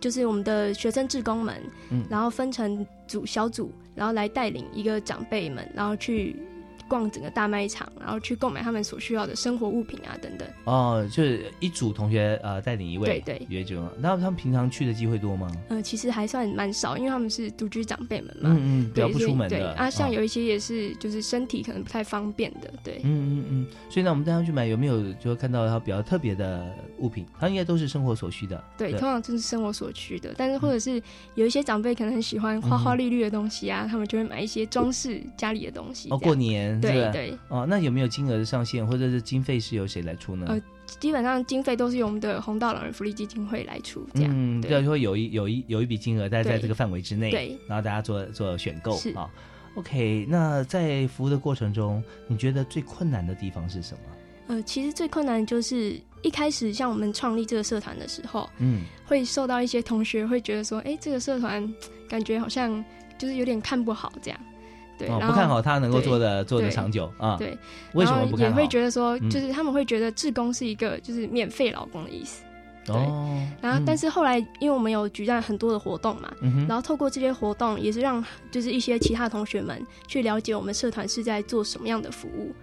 [0.00, 6.34] 就是我们的学生志工们，嗯然后分成组小组，然后来带领一个长辈们，然后去。
[6.88, 10.48] 逛整个大卖场，然后去购买他们所需要的生活物品啊等等。
[10.64, 13.82] 哦，就是一组同学呃带领一位，对对，约就。
[13.98, 15.50] 那他们平常去的机会多吗？
[15.68, 19.72] 呃，其实还算蛮少，因为他们是独居长辈们嘛，嗯嗯，比较不出门的。
[19.74, 23.00] 啊，像有一些也是就是身体可能不太方便的，对。
[23.04, 23.66] 嗯嗯嗯。
[23.90, 26.66] 所以呢，我们带他去买，有没有就看到他比较特别的
[26.98, 27.26] 物品？
[27.38, 28.62] 他应该都是生活所需的。
[28.76, 30.34] 对，通常就是生活所需的。
[30.36, 31.02] 但是或者是
[31.34, 36.08] 有一些长辈可能很喜欢花花绿绿的东西啊，他们就会买一些装饰家里的东西。
[36.10, 37.38] 哦，过年对对。
[37.48, 40.46] 哦，那有没有金额的上限，或者是经费是由谁来出呢？
[40.48, 40.60] 呃，
[41.00, 44.30] 基本上经费都是由我们的红道老人福利基金会来出，这样。
[44.34, 49.30] 嗯，对，会有一有一有一笔金额在在这个范围之内，对，然后大家做做选购啊。
[49.74, 54.00] OK，那在服务的过程中，你觉得最困难的地方是什么？
[54.48, 61.68] 呃，其实最困难就是一开始像我们创立这个社团的时候，嗯，会受到一些同学会觉得说，哎，这个社团
[62.08, 62.82] 感觉好像
[63.18, 64.40] 就是有点看不好这样。
[64.98, 67.36] 对，不看好他能够做的做的长久啊？
[67.36, 67.56] 对，
[67.94, 68.58] 为什么不看好？
[68.58, 72.42] 也会觉得说，就是他们会觉得志工是一个就是免费劳工的意思。
[72.84, 72.94] 对，
[73.60, 76.32] 然后但是后来因为我们有举办很多的活动嘛，
[76.68, 82.54] 然后透过这些活动，也是让就是一些其他同学们去了解我们社团是在做什么样的服务，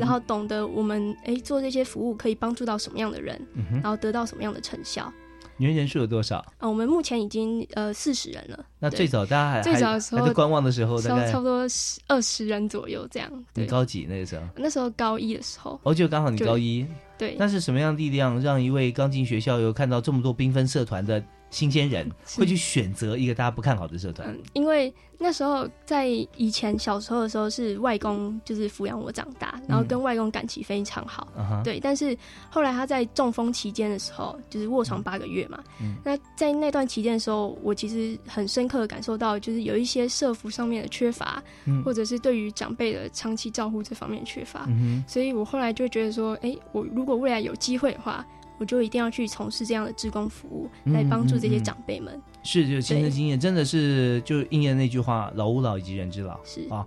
[0.00, 3.40] 然后懂得我们哎做这些服务可以帮助到什么样的人，
[3.74, 5.12] 然后得到什么样的成效。
[5.58, 6.38] 你们人数有多少？
[6.58, 8.64] 啊，我们目前已经呃四十人了。
[8.78, 11.66] 那最早大家还最早的时候在观望的时候，大概差不多
[12.06, 13.30] 二十人左右这样。
[13.54, 14.42] 你高几那个时候？
[14.56, 15.78] 那时候高一的时候。
[15.82, 16.86] 哦，就刚好你高一。
[17.18, 17.36] 对。
[17.38, 21.22] 那是什么样的力量让一位刚进学校又看到这么多缤纷社团的？
[21.50, 26.06] 新鲜人会去选择一个大家不看好的社团，嗯，因为那时候在
[26.36, 31.26] 以前小时候的时候是外公就是抚养我长大，然后跟外公感情非常好，
[31.64, 31.80] 对。
[31.80, 32.16] 但是
[32.50, 35.96] 后来他在中风期间的时候，就是卧床八个月嘛，嗯。
[36.04, 41.42] 那在那段期间的时候，我其实很深刻的感受到，就是有一些社服上面的缺乏，
[41.84, 44.68] 或者是对于长辈的长期照护这方面缺乏，
[45.06, 48.24] 所以我后来就觉得说，哎，我如果未来有机会的话。
[48.58, 52.20] 我就一定要去从事这样的志工服务，来帮助这些长辈们。
[52.42, 56.86] 是，就亲身经验，真的是就应验那句话：“老吾老以及人之老。”是啊，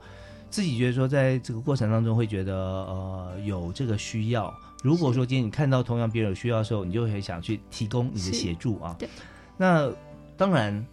[0.50, 4.54] 自己觉得说，在这个过程当中会觉得呃有这个需要。
[4.84, 8.96] 如果说今天你看到同样别人有需要的时候，你就会想去提供你的协助啊。
[9.00, 9.10] 对，
[9.58, 9.92] 那
[10.38, 10.86] 当然。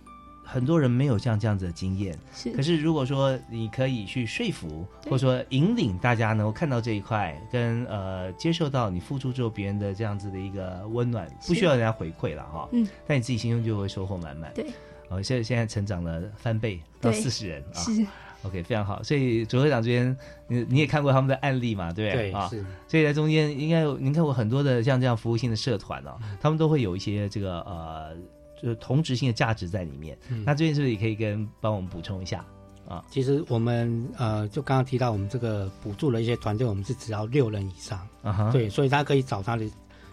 [0.51, 2.51] 很多人没有像这样子的经验，是。
[2.53, 12.67] 可是如果说你可以去说服，或者说引领大家能够看到这一块，跟呃接受到你付出之后别人的这样子的一个温暖，不需要人家回馈了哈。
[12.73, 12.89] 嗯。
[13.07, 14.51] 但你自己心中就会收获满满。
[14.55, 14.65] 对。
[15.11, 17.79] 哦，现在现在成长了翻倍到四十人啊。
[17.79, 18.07] 是。
[18.45, 19.03] OK，非常好。
[19.03, 21.93] 所以左会长这边，你你也看过他们的案例嘛？
[21.93, 22.33] 对不对？
[22.33, 22.49] 啊。
[22.49, 22.65] 是。
[22.87, 28.17] 所以在中间应该您看过很多的像这样服务性的社团哦，他们都会有一些这个呃。
[28.61, 32.45] 就是同质性的价值在里面，那这边是不是也可以跟帮我们补充一下？
[32.89, 33.05] 啊？
[33.11, 38.01] 其实我们呃，就刚刚提到我们这个补助的一些团队，我们是只要六人以上。
[38.23, 39.71] 啊，对，所以他可以找他的，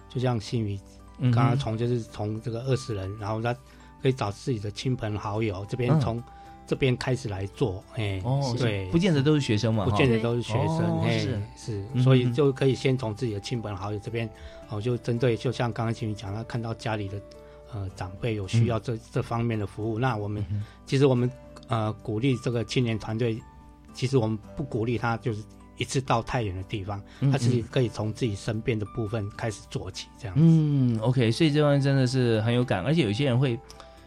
[0.09, 0.77] 就像新宇
[1.21, 3.53] 刚刚从就是从这个二十人，然后他
[4.01, 6.21] 可以找自己的亲朋好友，这边从
[6.67, 8.21] 这边开始来做，哎，
[8.57, 11.17] 对，不见得都是学生嘛，不见得都是学生，哎，
[11.55, 14.29] 是，所以就可以先从自己的亲朋好友这边，
[14.67, 17.17] 哦，就针对，就像刚刚新宇讲，他看到家里的。
[17.75, 20.41] 呃，长辈有需要这这方面的服务，那我们
[20.85, 21.29] 其实我们
[21.67, 23.37] 呃鼓励这个青年团队，
[23.93, 25.43] 其实我们不鼓励他就是
[25.75, 30.33] 一次到太远的地方，他自己可以从自己身边的部分开始做起，这样。
[30.39, 33.59] 嗯，OK，所以这方面真的是很有感，而且有些人会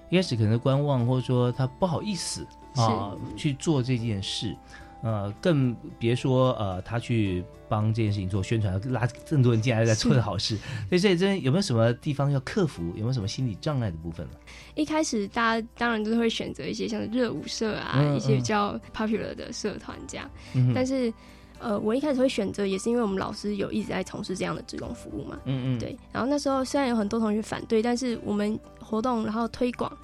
[0.09, 4.57] 一开始可能观望，或者说他不好意思啊去做这件事。
[5.03, 10.57] 呃，更别说呃，他去帮这件事情做宣传，拉更多人进来在做的好事。
[10.91, 12.83] 所以这真有没有什么地方要克服？
[12.97, 14.33] 有没有什么心理障碍的部分呢？
[14.75, 20.29] 一开始大家当然都是会选择一些像热舞社啊，一些比较 popular 的社团这样。
[20.75, 21.13] 但是
[21.61, 25.39] 呃，我一开始会选择，也是因为我们老师有一直在从事这样的职工服务嘛。
[25.45, 25.79] 嗯嗯。
[25.79, 25.97] 对。
[26.13, 29.97] 然后那时候虽然有很多同学反对，但是我们活动然后推广。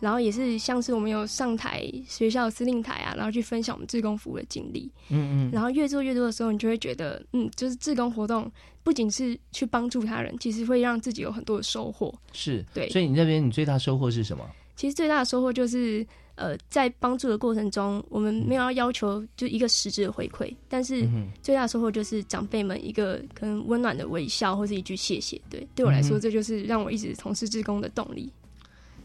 [0.00, 4.90] 然后也是像是我们有上台学校司令台啊，然后去分享我们志工服务的经历。
[5.08, 5.50] 嗯嗯。
[5.52, 8.50] 然后越做越多的时候，你就会觉得，嗯，就是志工活动
[8.82, 12.14] 不仅是去帮助他人，其实会让自己有很多的收获。
[12.32, 12.64] 是。
[12.72, 12.88] 对。
[12.90, 14.44] 所以你那边你最大收获是什么？
[14.76, 16.06] 其实最大的收获就是，
[16.36, 21.04] 呃，在帮助的过程中，我们没有要要求就一个实质的回馈，但是
[21.42, 25.40] 最大的收获就是长辈们一个可能温暖的微笑或是一句谢谢。
[25.50, 28.32] 对，对我来说，这就是让我一直从事志工的动力。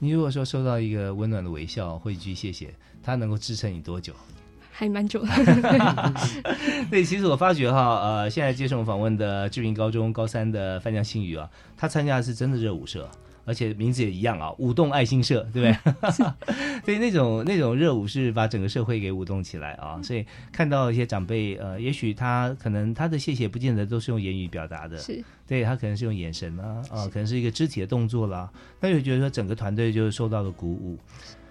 [0.04, 2.68] 你如果说收到一个温暖的微笑会一句谢谢，
[3.02, 4.14] 他能够支撑你多久？
[4.70, 5.30] 还蛮久的。
[6.92, 13.10] 对，其实我发觉哈，呃，现在接受访问的志明高中高三的范江新宇啊，他参加的是真的热舞社
[13.46, 16.14] 而且名字也一样啊，舞动爱心社，对不对？
[16.84, 20.02] 所以那种那种热舞是把整个社会给舞动起来啊。
[20.02, 28.52] 所以看到一些长辈，呃，也许他可能他的谢谢不见得都是用言语表达的，是对他可能是用眼神啊，啊，可能是一个肢体的动作啦。
[28.80, 30.98] 那就觉得说整个团队就受到了鼓舞。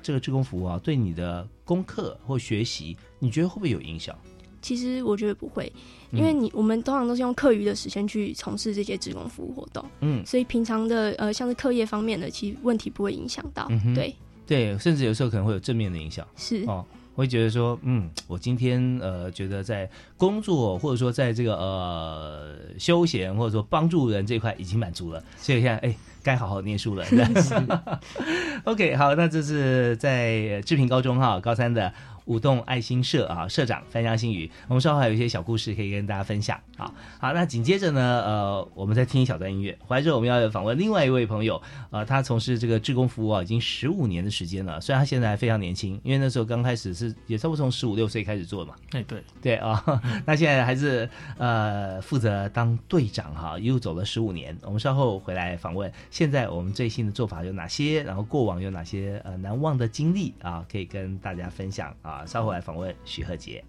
[0.03, 4.19] 这个志工服务啊，对你的功课或学习，你觉得会不会有影响？
[4.63, 5.71] 其实我觉得不会，
[6.13, 14.15] 因为你我们通常都是用课余的时间去从事这些职工服务活动，嗯，所以平常的呃像是课业方面的，其实问题不会影响到，对
[14.47, 16.85] 对，甚至有时候可能会有正面的影响，是哦。
[17.15, 19.87] 会觉得说，嗯，我今天呃，觉得在
[20.17, 27.05] 工作或者说在这个呃休闲或者说帮助人这块已经满足了，所以现在哎，该好好念书了。
[28.65, 31.93] OK，好，那这是在志平高中哈高三的。
[32.27, 36.59] 舞动爱心社啊，社长范江新宇，我们稍后还有一些小故事可以跟大家分享。
[36.77, 39.77] 啊，好，那紧接着呢，呃，我们再听一小段音乐。
[39.87, 41.61] 回来之后，我们要访问另外一位朋友，
[41.91, 44.81] 呃，他从事这个志工服务啊，已经十五年的时间了。
[44.81, 48.75] 虽然他现在还非常年轻，因为那时候刚开始是也差不多从十五六岁开始做嘛。
[48.93, 49.83] 哎，对，对啊，
[50.27, 51.09] 那现在还是
[51.39, 54.57] 呃负责当队长哈，一路走了十五年。
[54.63, 58.03] 我们稍后回来访问，现在我们最新的做法有哪些？
[58.03, 62.12] 然后过往有哪些呃难忘的经历啊，可以跟大家分享啊。
[62.13, 63.65] 啊，稍后来访问许鹤杰。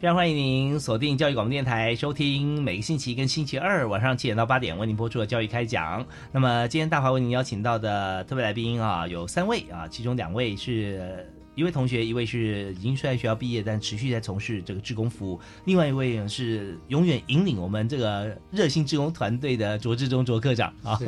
[0.00, 6.02] 非常欢迎您锁定教育广播电台，收听每个星期跟星期二晚上七点到八点为您播出的教育开讲。
[6.32, 11.22] 那么今天大华为您邀请到的特别来宾啊，有三位啊，其中两位是
[11.54, 20.98] 一位同学，一位是已经在学校毕业但持续在从事这个志工服务，另外一位是永远引领我们这个热心志工团队的卓志忠卓科长啊。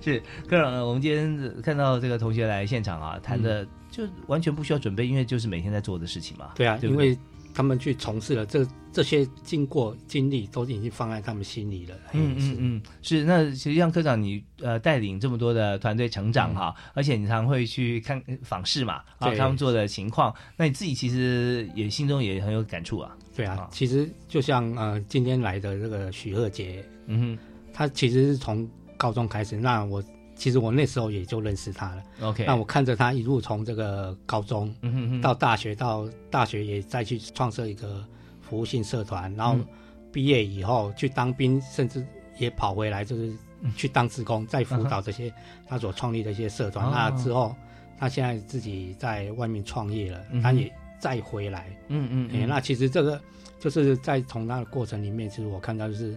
[0.00, 0.18] 是
[0.48, 6.52] 科长，我们今天看到这个同学来现场啊，谈的就完全不需要准备，因为就是每天在做的事情嘛。
[6.54, 7.18] 对啊，因为。
[7.54, 11.94] 他们去从事了这这些经过经历，都已经放在他们心里了。
[12.12, 13.24] 嗯嗯嗯，是。
[13.24, 23.16] 那实际上科长你呃带领这么多的团队成长哈，而且你常会去看访视嘛，啊，他们做的情况，那你自己其实也心中也很有感触啊。
[23.36, 27.38] 对啊，其实就像呃今天来的这个许鹤杰，嗯哼，
[27.72, 30.02] 他其实是从高中开始，那我。
[30.40, 32.02] 其实我那时候也就认识他了。
[32.22, 34.74] OK，那我看着他一路从这个高中
[35.20, 38.02] 到大学，到大学也再去创设一个
[38.40, 39.54] 服务性社团，然后
[40.10, 42.02] 毕业以后去当兵，甚至
[42.38, 43.30] 也跑回来，就是
[43.76, 45.30] 去当职工，再辅导这些
[45.68, 46.90] 他所创立的一些社团。
[46.90, 47.54] 那之后，
[47.98, 51.70] 他现在自己在外面创业了，他也再回来。
[51.88, 53.20] 嗯嗯，哎，那其实这个
[53.58, 56.16] 就是在从那个过程里面，其实我看到就是。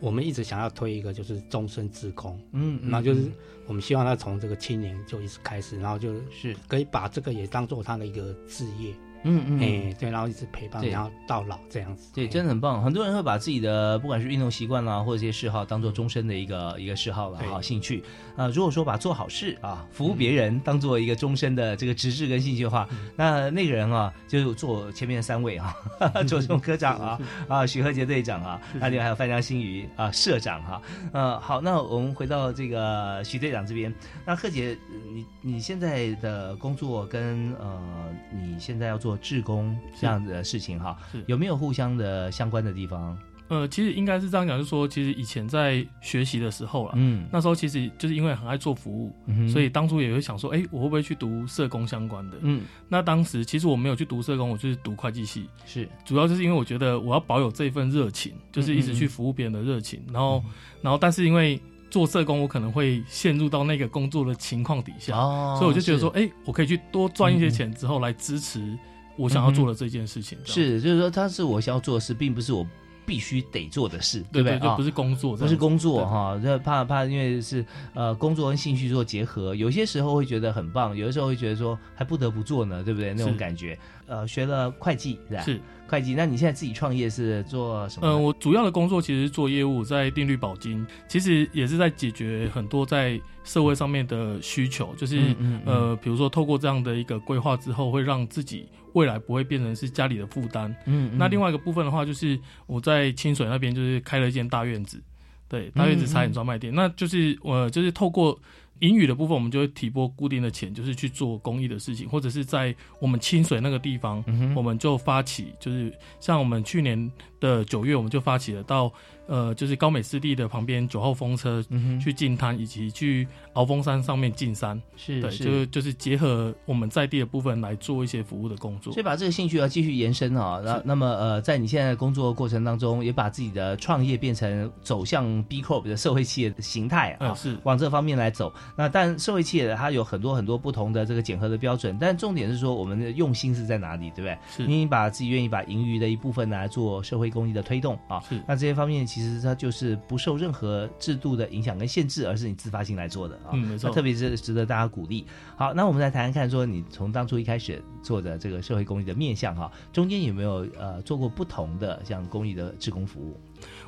[0.00, 3.30] 我们一直想要推一个，就是终身自工，嗯，那就是
[3.66, 6.56] 我们希望他从这个青年就一直开始，然后就是。
[6.66, 8.94] 可以把这个也当做他的一个置业。
[9.22, 12.82] 嗯嗯，哎，对，然后一直陪伴，然后到老这样子，对，真的很棒。
[12.82, 18.02] 很多人会把自己的不管是运动习惯啦，或者一些嗜好，当做终身的一个一个嗜好了，好兴趣。
[18.36, 25.76] 呃，如果说把做好事啊，服务别人当做一个终身的这个职志跟兴趣的话，那那个人啊，就做前面三位啊，
[26.26, 30.80] 做中科长啊，啊，许鹤杰队长啊，那另外还有范江新宇啊，社长哈。
[31.12, 33.94] 呃，好，那我们回到这个许队长这边，
[34.24, 34.74] 那贺杰，
[35.12, 39.09] 你你现在的工作跟呃，你现在要做。
[39.10, 40.96] 做志工这样的事情哈，
[41.26, 43.18] 有没有互相的相关的地方？
[43.48, 49.12] 呃，其实应该是这样讲，就是说，其实以前在学习的时候了，嗯，那时候其实就是因为很爱做服务，
[49.48, 52.36] 所以当初也会想说，哎，我会不会去读社工相关的？
[52.42, 55.88] 嗯，那当时其实我没有去读社工，我就是读会计系，是。
[56.04, 60.40] 主要就是因为我觉得我要保有这份热情，就是一直去服务别人的热情，然后，
[60.80, 68.78] 然后，但是因为做社工，我可能会陷入到那个工作的情况底下，哦所以我就觉得说，哎，我可以去多赚一些钱之后来支持。
[69.16, 72.66] 我想要做的这件事情是，就是说，它是我想要做的事，并不是我
[73.04, 74.58] 必须得做的事，对不对？
[74.58, 83.12] 就不是工作，不是工作哈，这怕怕，因为是呃工作跟兴趣做结合，有些时候会觉得很棒，有的时候会觉得说还不得不做呢，对不对？
[83.12, 83.78] 那种感觉。
[84.06, 85.42] 呃，学了会计是吧？
[85.42, 86.14] 是会计。
[86.14, 88.08] 那你现在自己创业是做什么？
[88.08, 95.32] 呃，我主要的工作其实是做业务，在定律保金，其实也是在解决很多在社会上面的需求，就是
[95.64, 100.74] 呃，比如说透过这样的一个规划之后，会让自己未来不会变成是家里的负担。
[100.86, 101.16] 嗯。
[101.18, 105.02] 那另外一个部分的话，就是我在清水那边就是开了一间大院子，
[105.48, 108.38] 对，大院子茶饮专卖店，那就是我就是透过。
[108.80, 114.24] 英语的部分，我们就会提拨固定的钱，就是去做公益的事情，或者是在我们清水那个地方，
[114.56, 118.92] 我们就发起，就是像我们去年的九月，我们就发起了到。
[119.26, 121.64] 呃，就是高美湿地的旁边九号风车
[122.02, 128.92] 去进滩，以及去鳌峰山上面进山，是对，就就是结合我们在地的部分来做一些服务的工作。
[128.92, 138.52] 所以把这个兴趣要继续延伸啊，那那么呃，在你现在工作过程当中，也把自己的创业变成走向 B Corp 的社会企业的形态啊，是往这方面来走。
[138.76, 144.36] 那但社会企业它有很多很多不同的这个检核的标准，但重点是说我们的用心是在哪里，对不对？
[144.50, 153.50] 是你把自己愿意把盈余的一部分拿来做社会公益的推动啊，是那这些方面其实它就是不受任何制度的影响跟限制，而是你自发性来做的啊。
[153.52, 153.90] 嗯，没错。
[153.90, 155.26] 特别是值得大家鼓励。
[155.56, 163.40] 好，那我们来谈谈看，说你从当初一开始做的这个社会公益的面向哈，中间有没有呃做过不同的像公益的职工服务？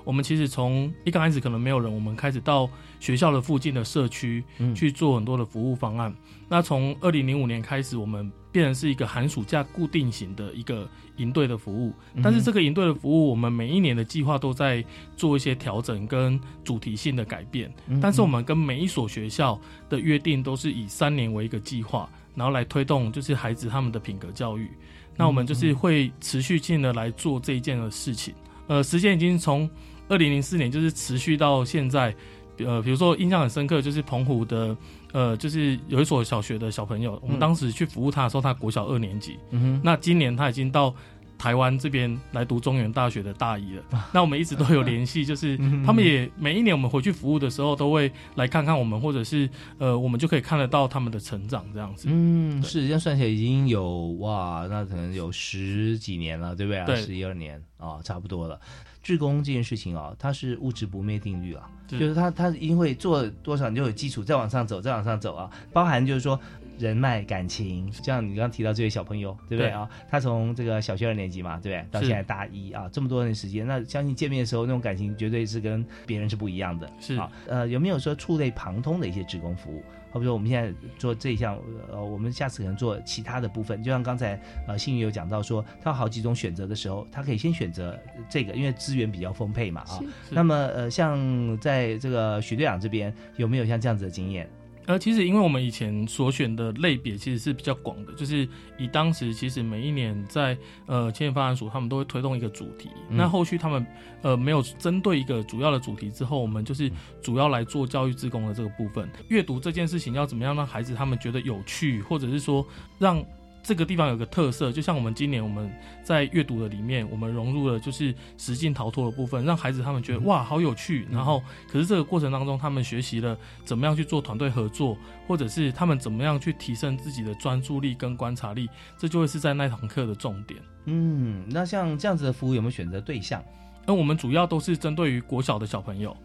[0.05, 2.68] 我们其实从一刚开始可能没有人，我们开始到
[3.01, 6.14] 学校的附近的社区去做很多的服务方案。
[6.49, 11.93] 那从二零零五年开始，我们变成是一个寒暑假固定型的一个营队的服务。
[12.23, 14.85] 但是这个营队的服务，我们每一年的计划都在
[15.17, 17.73] 做一些调整跟主题性的改变。
[18.01, 24.71] 但是我们跟每一所学校的约定都是以三年为一个计划，然后来推动就是孩子他们的品格教育。
[25.17, 28.35] 那我们就是会持续性的来做这一件的事情。
[28.67, 29.69] 呃，时间已经从
[30.09, 32.15] 二零零四年就是持续到现在，
[32.59, 34.75] 呃，比如说印象很深刻，就是澎湖的，
[35.13, 40.95] 呃，就是有一所小学的小朋友，我们当时去服务他的时候，他国小二年级，嗯哼，那今年他已经到
[41.39, 43.83] 台湾这边来读中原大学的大一了，
[44.15, 49.49] 那我们一直都有联系，就是他们也每一年我们回去服务的时候，都会来看看我们，或者是
[49.79, 52.07] 呃，我们就可以看得到他们的成长这样子。
[52.11, 56.95] 嗯，是这样算起来已经有哇，那可能有十几年了，对不对啊？
[56.95, 58.61] 十一二年啊，差不多了。
[59.03, 66.39] 志工这件事情啊，它是物质不灭定律啊，就是它它因为做多少你就有基础，再往上走，再往上走啊，包含就是说
[66.79, 69.89] 人脉感情，像你刚刚提到这位小朋友，对不对啊？
[70.09, 71.87] 他从这个小学二年级嘛，对不对？
[71.91, 76.89] 到现在大一啊，这么多年时间，那相信见面的时候那种感情绝对是跟别人是不一样的。
[77.01, 79.83] 是啊，呃，有没有说触类旁通的一些职工服务？
[80.13, 81.59] 好比说，我们现在做这一项，
[81.91, 83.83] 呃，我们下次可能做其他的部分。
[83.83, 84.39] 就像刚才
[84.69, 87.99] 呃，幸运有讲到说，他有好几种选择的时候，他可以先选择
[88.29, 89.99] 这个，因为资源比较丰沛嘛啊。
[90.31, 94.47] 那么呃，像在这个许队长这边，有没有像这样子的经验？
[94.87, 100.57] 呃，其实因为我们以前所选的类别其实是比较广的，就是以当时其实每一年在
[100.87, 103.87] 呃青年发展署他们都会推动一个主题，那后续他们
[104.22, 109.09] 呃没有针对一个主要的主题之后，我们就是主要来做教育自工的这个部分。
[109.28, 112.66] 阅读这件事情要怎么样让孩子他们觉得有趣，或者是说
[112.99, 113.24] 让。
[113.63, 115.71] 这个地方有个特色，就像我们今年我们
[116.03, 121.07] 在阅读的里面，我们融入了就是实境逃脱的部分，让孩子他们觉得哇好有趣。
[121.11, 124.99] 然后，可是这个过程当中，他们学习了怎么样去做团队合作，
[125.29, 130.61] 或者是他们怎么样去提升自己的专注力跟观察力，这就会是在那堂课的重点。
[130.87, 133.41] 嗯，那像这样子的服务有没有选择对象？
[133.87, 136.17] 那我们主要都是针对于国小的小朋友。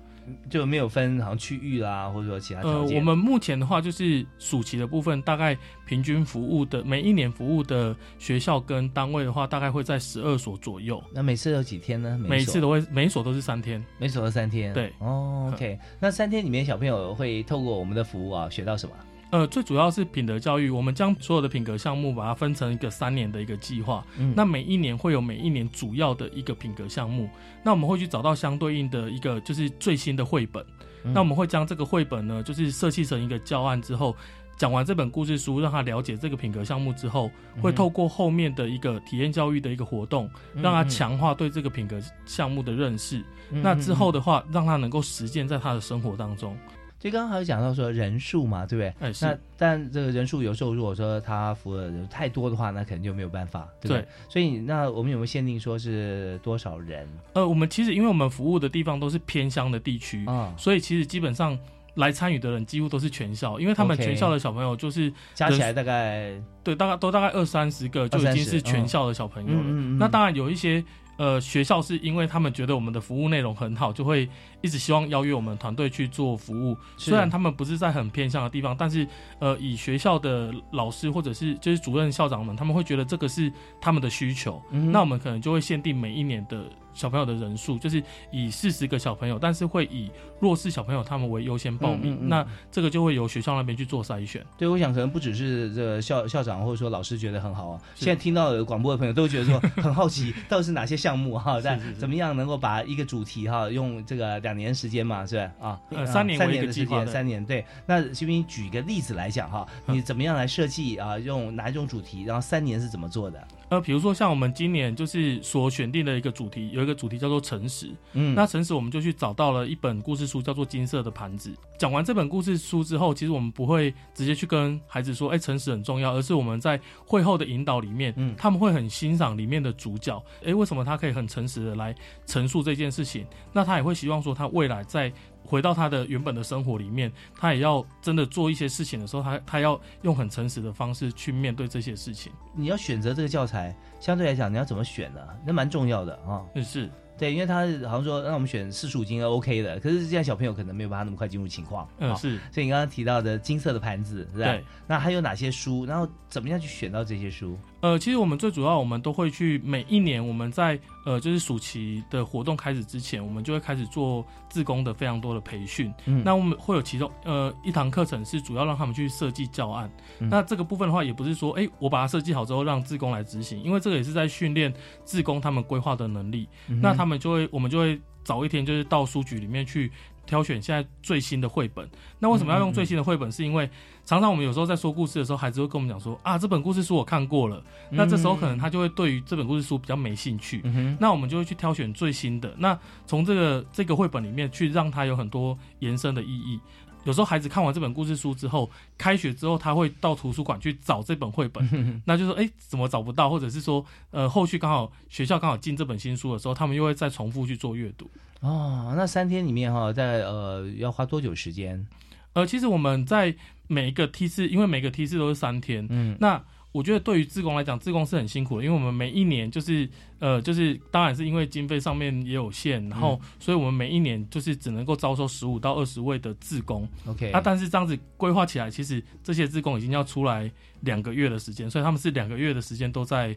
[0.50, 11.04] 就没有分好像区域啦，或者说其他呃，我们目前的话就是暑期的部分，大概平均服务的每一年服务的学校跟单位的话，大概会在十二所左右。
[11.14, 12.18] 那每次有几天呢？
[12.18, 14.74] 每次都会，每一所都是三天，每所都三天。
[14.74, 15.80] 对，哦，OK。
[16.00, 18.96] 那三天里面，小朋友会透过我们的服务啊，学到什么？
[19.30, 20.70] 呃，最主要是品德教育。
[20.70, 24.06] 我们将所有的品格项目把它分成一个三年的一个计划。
[24.18, 27.30] 嗯，那每一年会有每一年主要的一个品格项目。
[27.64, 30.66] 那我们会去找到相对应的一个就是最新的绘本。
[31.04, 34.14] 那我们会将这个绘本呢，就是设计成一个教案之后，
[34.58, 43.24] 讲完这本故事书，让他了解这个品格项目之后，会透过后面的一个体验教育的一个活动，让他强化对这个品格项目的认识。
[43.50, 46.58] 那之后的话，让他能够实践在他的生活当中。
[47.00, 49.08] 就刚刚还有讲到说人数嘛，对不对？
[49.08, 54.06] 哎，那但这个人数有时候如果说他服务的人太多的话，那可能就没有办法，对不对？
[54.28, 57.08] 所以那我们有没有限定说是多少人？
[57.34, 61.58] 呃，我们其实因为我们服务的地方都是偏乡的地区啊，所以其实基本上
[61.96, 66.34] 来参与的人几乎都是全校，因为他们全校的小朋友就是加起来大概
[66.64, 69.64] 对，大概都大概二三十个就已经是全校的小朋友了。
[70.00, 70.84] 那当然有一些。
[71.20, 74.30] 呃，学校是因为他们觉得我们的服务内容很好，就会
[74.62, 76.78] 一直希望邀约我们团队去做服务。
[76.98, 79.08] 虽然他们不是在很偏向的地方，但是
[79.40, 84.62] 呃，以学校的老师或者是就是主任、校长们，他们会觉得这个是他们的需求。
[84.72, 86.64] 那我们可能就会限定每一年的。
[86.94, 88.02] 小朋友的人数就是
[88.32, 92.28] 以四十个小朋友，但是会以弱势小朋友他们为优先报名。
[92.28, 94.44] 那这个就会由学校那边去做筛选。
[94.58, 101.62] 对，我想可能不只是这个校校长或者说老师觉得很好啊，现在听到广播的朋友都觉得说很好奇， 到底是哪些项目哈？
[101.62, 105.52] 在怎么样能够把一个主题哈，用这个两年时间嘛，是吧？
[105.60, 107.46] 啊，呃，三年三年的时间，三年。
[107.46, 111.20] 对，那徐斌举一个例子来讲哈，你怎么样来设计啊？
[111.20, 112.24] 用哪一种主题？
[112.24, 113.46] 然后三年是怎么做的？
[113.70, 117.90] 呃，比如说像我们今年就是所选定的一个主题，有一个主题叫做诚实。
[118.14, 121.50] 嗯，那诚实我们就去找到了一本故事书，叫做《金色的盘子》。
[121.78, 131.94] 讲完这本故事书之后，其实我们不会直接去跟孩子说，哎，诚实很重要，而是我们在会后的引导里面，嗯，他们会很欣赏里面的主角，哎，为什么他可以很诚实的来
[132.26, 133.26] 陈述这件事情？
[133.52, 135.12] 那他也会希望说，他未来在。
[135.48, 142.32] 回到他的原本的生活里面，他也要真的做一些事情的时候，他他要用很诚实的方式去面对这些事情。
[142.54, 145.22] 你要选择这个教材，相对来讲，你要怎么选呢？
[145.46, 146.44] 那蛮重要的啊。
[146.54, 146.90] 嗯，是。
[147.18, 151.90] 对，因为他好像说让我们选四十五斤 OK 的，可是现在小朋友可能没有办法那么快进入情况。
[151.98, 152.38] 嗯，是。
[152.52, 154.46] 所以你刚刚提到的金色的盘子，是吧？
[154.46, 154.64] 对。
[154.86, 155.84] 那还有哪些书？
[155.84, 157.58] 然后怎么样去选到这些书？
[157.82, 165.94] 呃，其实我们最主要，我们都会去每一年我们在呃就是暑期的活动开始之前，我们就会开始做自工的非常多的培训。
[166.06, 166.24] 嗯。
[166.26, 169.90] 那我们会有其中呃一堂课程是主要让他们去设计教案。
[170.20, 174.74] 那这个部分的话，也不是说哎我把它设计好之后让自工来执行，因为这个也是在训练
[175.04, 176.48] 自工他们规划的能力。
[176.68, 178.00] 那他们就会我们就会。
[178.24, 179.90] 早一天就是到书局里面去
[180.28, 181.90] 挑选现在最新的绘本。
[182.20, 183.32] 那为什么要用最新的绘本？
[183.32, 183.68] 是因为
[184.06, 187.64] 常常我们有时候在说故事的时候，孩子会跟我们讲说啊，这本故事书我看过了。
[187.90, 190.62] 那这时候可能他就会对于这本故事书比较没兴趣。
[191.00, 192.54] 那我们就会去挑选最新的。
[192.58, 196.60] 那从这个这个绘本里面去让他有很多延伸的意义。
[197.08, 201.66] 有时候孩子看完这本故事书之后，开学之后他会到图书馆去找这本绘本，
[202.06, 208.10] 那就说哎怎么找不到，或者是说呃后续刚好学校刚好进这本新书的时候，他们又会再重复去做阅读。
[208.42, 211.88] 哦，那三天里面哈，在呃要花多久时间？
[212.34, 213.34] 呃，其实我们在
[213.68, 216.44] 每一个梯次，因为每个梯次都是三天，嗯，那。
[216.78, 226.88] 我觉得对于自工来讲，自工是很辛苦的，因为我们每一年就是呃，就是当然是因为经费上面也有限，然后所以我们每一年就是只能够招收十五到二十位的自工。
[227.08, 230.52] OK，那但是这样子规划起来，其实这些自工已经要出来
[230.82, 233.36] 两个月的时间，所以他们是两个月的时间都在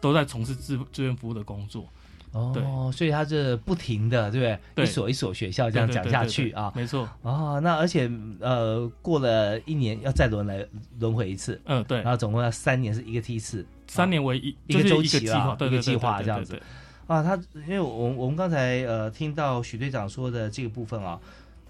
[0.00, 1.86] 都在从事志志愿服务的工作。
[2.32, 4.84] 哦，所以他是不停的，对不对？
[4.84, 7.08] 一所一所学校这样讲下去啊，没错。
[7.22, 8.10] 哦，那而且
[8.40, 10.66] 呃，过了一年要再轮来
[10.98, 11.98] 轮回一次，嗯，对。
[12.02, 16.60] 然后总共要三年是一个梯次，三年为一一个周期了，一个计划这样子。
[17.06, 17.34] 啊，他
[17.66, 21.18] 因为我我们刚才呃听到许队长说的这个部分啊，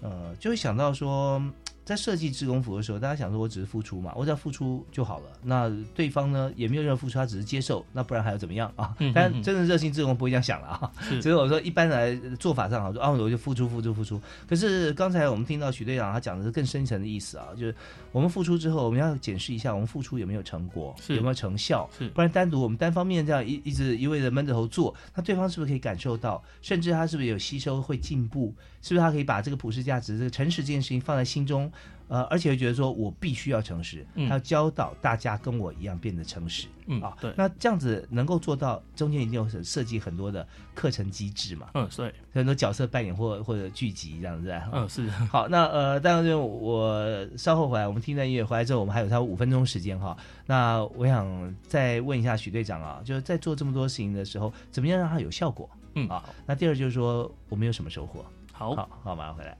[0.01, 1.41] 呃，就会想到说。
[1.89, 5.25] 在设计志工服的时候，大家想说，我只是付出嘛，我只要付出就好了。
[5.41, 8.95] 那对方呢，也没有任何付出，他只是接受，那不然还要怎么样啊？
[9.11, 10.91] 但真正热心志工不会这样想了啊。
[11.19, 14.21] 所以我说，一般来做法上，我说啊，我就付出，付出，付出。
[14.47, 17.75] 可是刚才我们听到许队长他讲的是更深层的意思啊，就是
[18.11, 21.89] 我们付出之后，我们要检视一下我们付出有没有成果，有没有成效。
[22.13, 26.43] 不然单独我们单方面这样一一直一味的闷着头做，那对方是不是可以感受到？
[26.61, 28.53] 甚至他是不是有吸收会进步？
[28.81, 31.71] 是不是他可以把这个普世价值、这个诚实这件事情放在心中？
[32.07, 36.67] 呃，而且会觉得说我必须要诚实，他要教导大家跟我一样变得诚实。
[36.87, 37.31] 嗯啊，对。
[37.37, 41.69] 那这样子能够做到，中间一定有设计很多的课程机制嘛？
[41.75, 42.11] 嗯，对。
[42.33, 44.51] 很多角色扮演或或者剧集这样子。
[44.73, 45.07] 嗯，是。
[45.29, 50.17] 好，那呃，当然我稍后回来，我们听段音乐回来之后，我们还有差不多五分钟时间哈。
[50.47, 55.69] 那我想再问一下许队长啊，就是在做这么多事情的时候，怎么样让它有效果？
[55.93, 56.27] 嗯啊。
[56.47, 58.25] 那第二就是说，我们有什么收获？
[58.59, 59.57] 好，好，好，马上回来。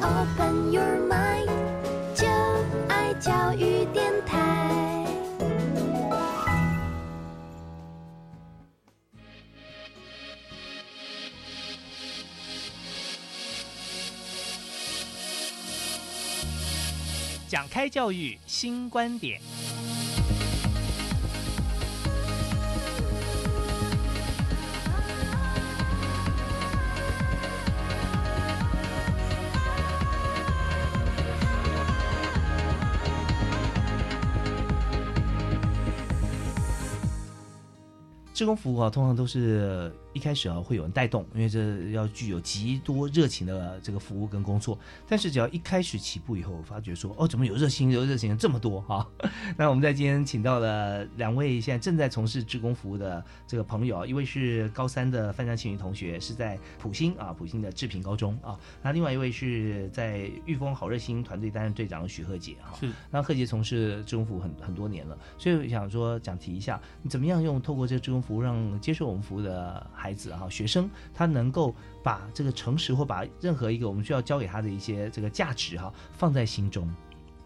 [0.00, 1.50] Open your mind，
[2.14, 2.28] 就
[2.86, 5.04] 爱教育电台。
[17.48, 19.40] 讲开教育新观点。
[38.36, 39.90] 志工服务啊，通常都是。
[40.12, 44.78] 一开始啊会有人带动，因为这要具有极多热情的这个服务跟工作。
[45.06, 49.06] 但是只要一开始起步以后，发觉说哦，怎么有热心、有热情这么多哈？
[49.58, 58.58] 那我们在今天请到了两位现在正在从事志工服务的这个朋友，一位是高三的范江庆云同学，是在普兴啊普兴的志平高中啊。
[58.82, 62.74] 那另外一位是在玉峰好热心团队担任队长的许贺杰哈。
[62.80, 62.90] 是。
[63.10, 76.88] 那贺杰从事志工服务很很多年了，所以想说想提一下，你怎么样用透过这个志工服务让接受我们服务的孩子哈学生，他能够把这个诚实或把任何一个我们需要教给他的一些这个价值哈放在心中。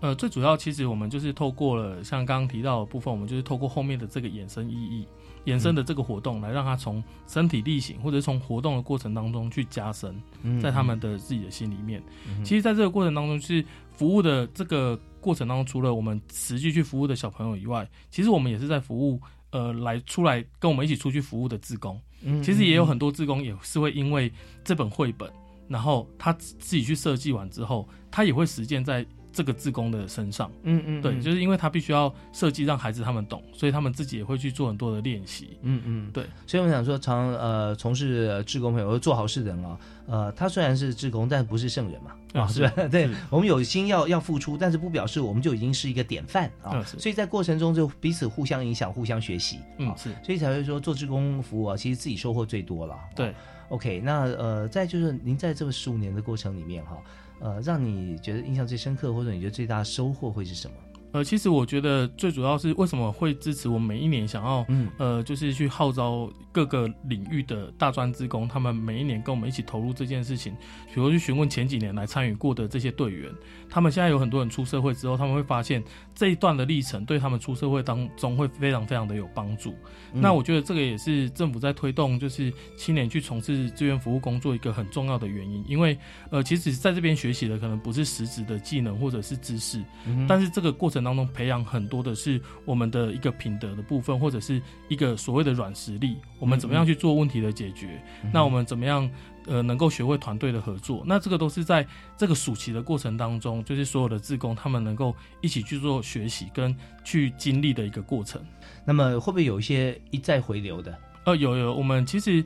[0.01, 5.07] 呃，最主要其实我们就是透过了像刚刚提到的部分，我们就是透过后面的这个衍生意义、
[5.45, 10.19] 衍生的这个活动，来让他从身体力行或者从活动的过程当中去加深
[10.59, 12.03] 在他们的自己的心里面。
[12.43, 19.21] 其实，在这个过程当中，是服务的这个过程当中，除了我们实际去服务的小朋友以外，其实我们也是在服务。
[19.51, 22.01] 呃，来出来跟我们一起出去服务的志工，
[22.43, 24.33] 其实也有很多志工也是会因为
[24.65, 25.31] 这本绘本，
[25.69, 29.07] 然后他自己去设计完之后，他也会实践在。
[29.33, 36.25] 这个自工的身上，嗯嗯，对，就是因为他必须要设计让孩子他们懂，所以他们自己也会去做很多的练习，嗯嗯，对。
[36.47, 42.73] 所以我想说，常呃从事志工朋友做好事的人啊，呃，他虽然是志工，但不是圣人嘛，啊，是吧？
[42.89, 46.83] 对，我们有心要要付出，但是不表示我们就已经是一个典范啊。
[46.83, 50.11] 所以在过程中就彼此互相影响，互相学习，嗯，是。
[50.25, 52.99] 所以才会说做志工服务啊，其实自己收获最多了。
[53.15, 53.35] 对
[53.69, 56.99] ，OK，那呃，再就是您在这个十五年的过程里面哈。
[57.41, 60.77] 呃，让你觉得印象最深刻，或者你觉得最大的收获会是什么？
[61.13, 64.67] 呃，其实我觉得最主要是为什么会支持我每一年想要，
[64.99, 70.55] 呃，就是去号召各个领域的大专职工，他们每一年跟我们一起投入这件事情。
[70.95, 73.29] 比如去询问前几年来参与过的这些队员，
[73.69, 75.83] 他们现在有很多人出社会之后，他们会发现
[76.15, 79.75] 这一段的历程对他们出社会当中会非常非常的有帮助。
[80.13, 85.99] 那我觉得这个也是政府在推动就是青年去从事志愿服务工作一个很重要的原因，因为
[86.31, 89.83] 呃，其实在这边学习的可能不是实质的技能或者是知识，
[90.29, 91.00] 但是这个过程。
[91.03, 96.17] 当中培养很多的是我们的一个品德的部分，或者是一个所谓的软实力。
[96.39, 98.03] 我们怎么样去做问题的解决？
[98.33, 99.09] 那我们怎么样
[99.47, 101.03] 呃能够学会团队的合作？
[101.07, 101.87] 那这个都是在
[102.17, 108.41] 这个暑期的过程当中，就是所有的志工他们能够一起去做学习跟去经历的一个过程。
[108.85, 110.99] 那么会不会有一些一再回流的？
[111.25, 112.45] 呃，有有，我们其实。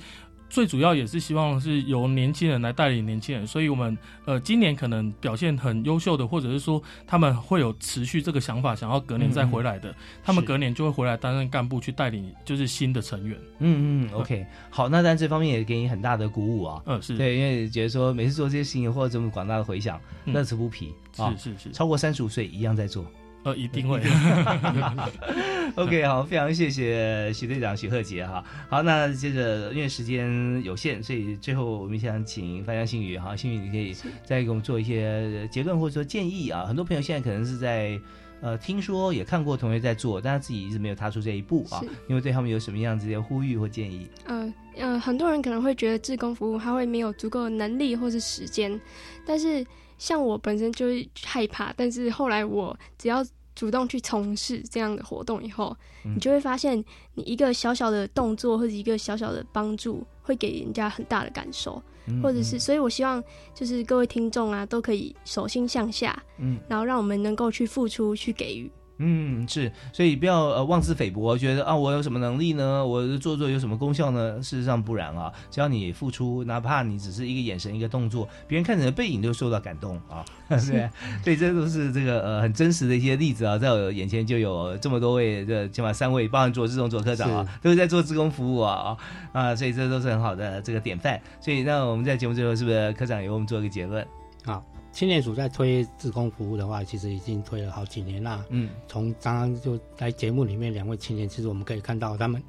[0.55, 9.93] 最主要也是希望是由年轻人来带领年轻人，所以我们呃今年可能表现很优秀的，或者是说他们会有持续这个想法，想要隔年再回来的，
[10.23, 13.37] 他们隔年就会回来担任干部去带领，就是新的成员。
[13.59, 16.81] 嗯嗯，OK，好，那在这方面也给你很大的鼓舞啊。
[16.87, 21.35] 嗯，是对，因为觉得说每次做这些事情获得这么广大的回响，乐此不疲啊。
[21.37, 23.05] 是是是，超过三十五岁一样在做。
[23.45, 24.01] 呃，一定会。
[25.77, 28.43] OK，好，非常谢谢许队长许鹤杰哈。
[28.71, 36.65] 好，那接着因为时间有限，所以最后我们想请范江新宇哈，新宇你可以再给我们做一些结论或者说建议啊。
[36.65, 38.01] 很多朋友现在可能是在
[38.41, 41.83] 呃听说也看过同学在做，但他自己一直没有踏出这一步啊。
[42.09, 44.09] 因为对他们有什么样子的呼吁或建议？
[44.27, 48.81] 呃呃，很多人可能会觉得志工服务他会没有足够的能力或是时间，
[49.27, 49.63] 但是。
[49.99, 53.25] 像我本身就是害怕，但是后来我只要
[53.55, 56.83] 主动去从事这样的活动以后，你就会发现，
[57.15, 61.81] 你一个小小的动作或者一个小小的帮助，会给人家很大的感受，
[62.23, 63.23] 或者是，所以我希望
[63.55, 68.71] 就是各位听众啊，都可以手心向下，嗯，然后让我们能够去付出，去给予。
[68.99, 72.87] 嗯，是，所以不要呃妄自菲薄，觉得啊我有什么能力呢？
[72.87, 74.37] 我做做有什么功效呢？
[74.41, 80.89] 事实上不然啊，只要你付出，哪怕你只是一个眼神、一个动作，别人看你的背影都受到感动啊， 对，
[81.25, 88.97] 对，这都是这个呃很真实的一些例子啊，在我眼前就有这么多位，这起码三位，包含左志忠左科长啊，都是在做志工服务啊
[89.33, 91.21] 啊啊，所以这都是很好的这个典范。
[91.41, 94.07] 所以那我们在节目最后是不是科长也为我们做一个结论？
[94.45, 94.65] 好。
[94.95, 98.45] 青年署在推自工服务的话，其实已经推了好几年了。
[98.51, 102.41] 嗯，从刚刚就在节目里面两位青年，其实我们可以看到他们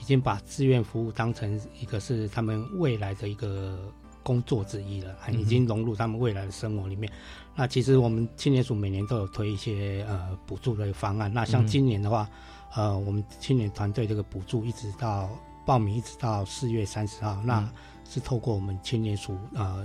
[0.00, 3.92] 已经把志愿服务当成一个是他们未来的一个
[4.22, 7.12] 工作之一了，已经融入他们未来的生活里面。
[7.56, 11.32] 那其实我们青年署每年都有推一些呃补助的方案。
[11.34, 12.30] 那像今年的话，
[12.76, 15.28] 呃，我们青年团队这个补助一直到
[15.66, 17.68] 报名一直到四月三十号，那
[18.08, 19.84] 是透过我们青年署呃。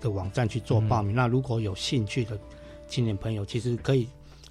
[0.00, 1.14] 的网站去做报名。
[1.14, 2.38] 那如果有兴趣的
[2.86, 4.08] 青年朋友，其实可以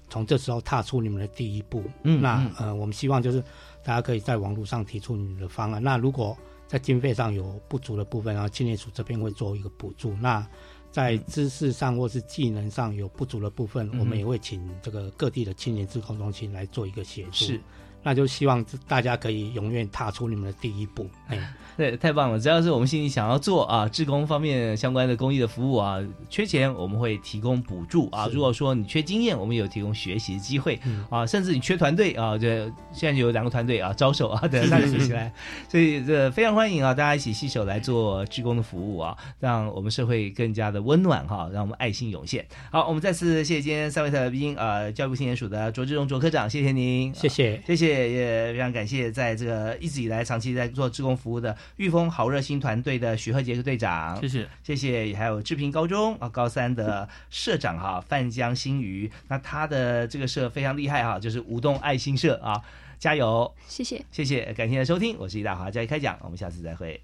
[0.08, 1.82] 从这时候踏出你们的第一步。
[2.02, 3.40] 嗯，那呃，我们希望就是
[3.82, 5.82] 大家可以在网络上提出你们的方案。
[5.82, 6.36] 那如果
[6.66, 10.14] 在经费上有不足的部分，然后青年署这边会做一个补助。
[10.16, 10.46] 那
[10.90, 17.32] 在知识上或是技能上有不足的部分，我们也会请这个各地的青年自控中心来做一个协助。
[17.32, 17.60] 是。
[18.08, 21.06] 那就希望大家可以永远踏出你们的第一步。
[21.28, 21.38] 哎。
[21.76, 22.40] 对，太棒了！
[22.40, 28.28] 只要是我们心里想要做啊，志工方面相关的公益的服务啊，缺钱我们会提供补助啊。
[28.32, 30.76] 如果说你缺经验，我们有提供学习的机会
[31.08, 31.24] 啊。
[31.24, 35.32] 甚至你缺团队啊，这现在有两个团队啊招手啊，等大家学起来。
[35.68, 42.44] 所以这非常欢迎啊，大家一起携手来做志工的服务啊，让我们社会更加的温暖哈，让我们爱心涌现。
[42.72, 51.56] 好，我们再次谢谢今天三位特来宾啊，教育部青年署的卓志荣卓科长，谢谢您，谢谢，谢谢，也非常感谢在这个一直以来长期在做志工服务的。
[51.76, 62.60] 玉峰好热心团队的许鹤杰队长，谢谢谢谢，还有志平高中啊高三的社长哈范江新余，那他的这个社非常厉害哈，就是舞动爱心社啊，
[62.98, 63.54] 加油！
[63.66, 67.00] 谢谢谢谢，感谢收听，我是易大华，教育开讲，我们下次再会。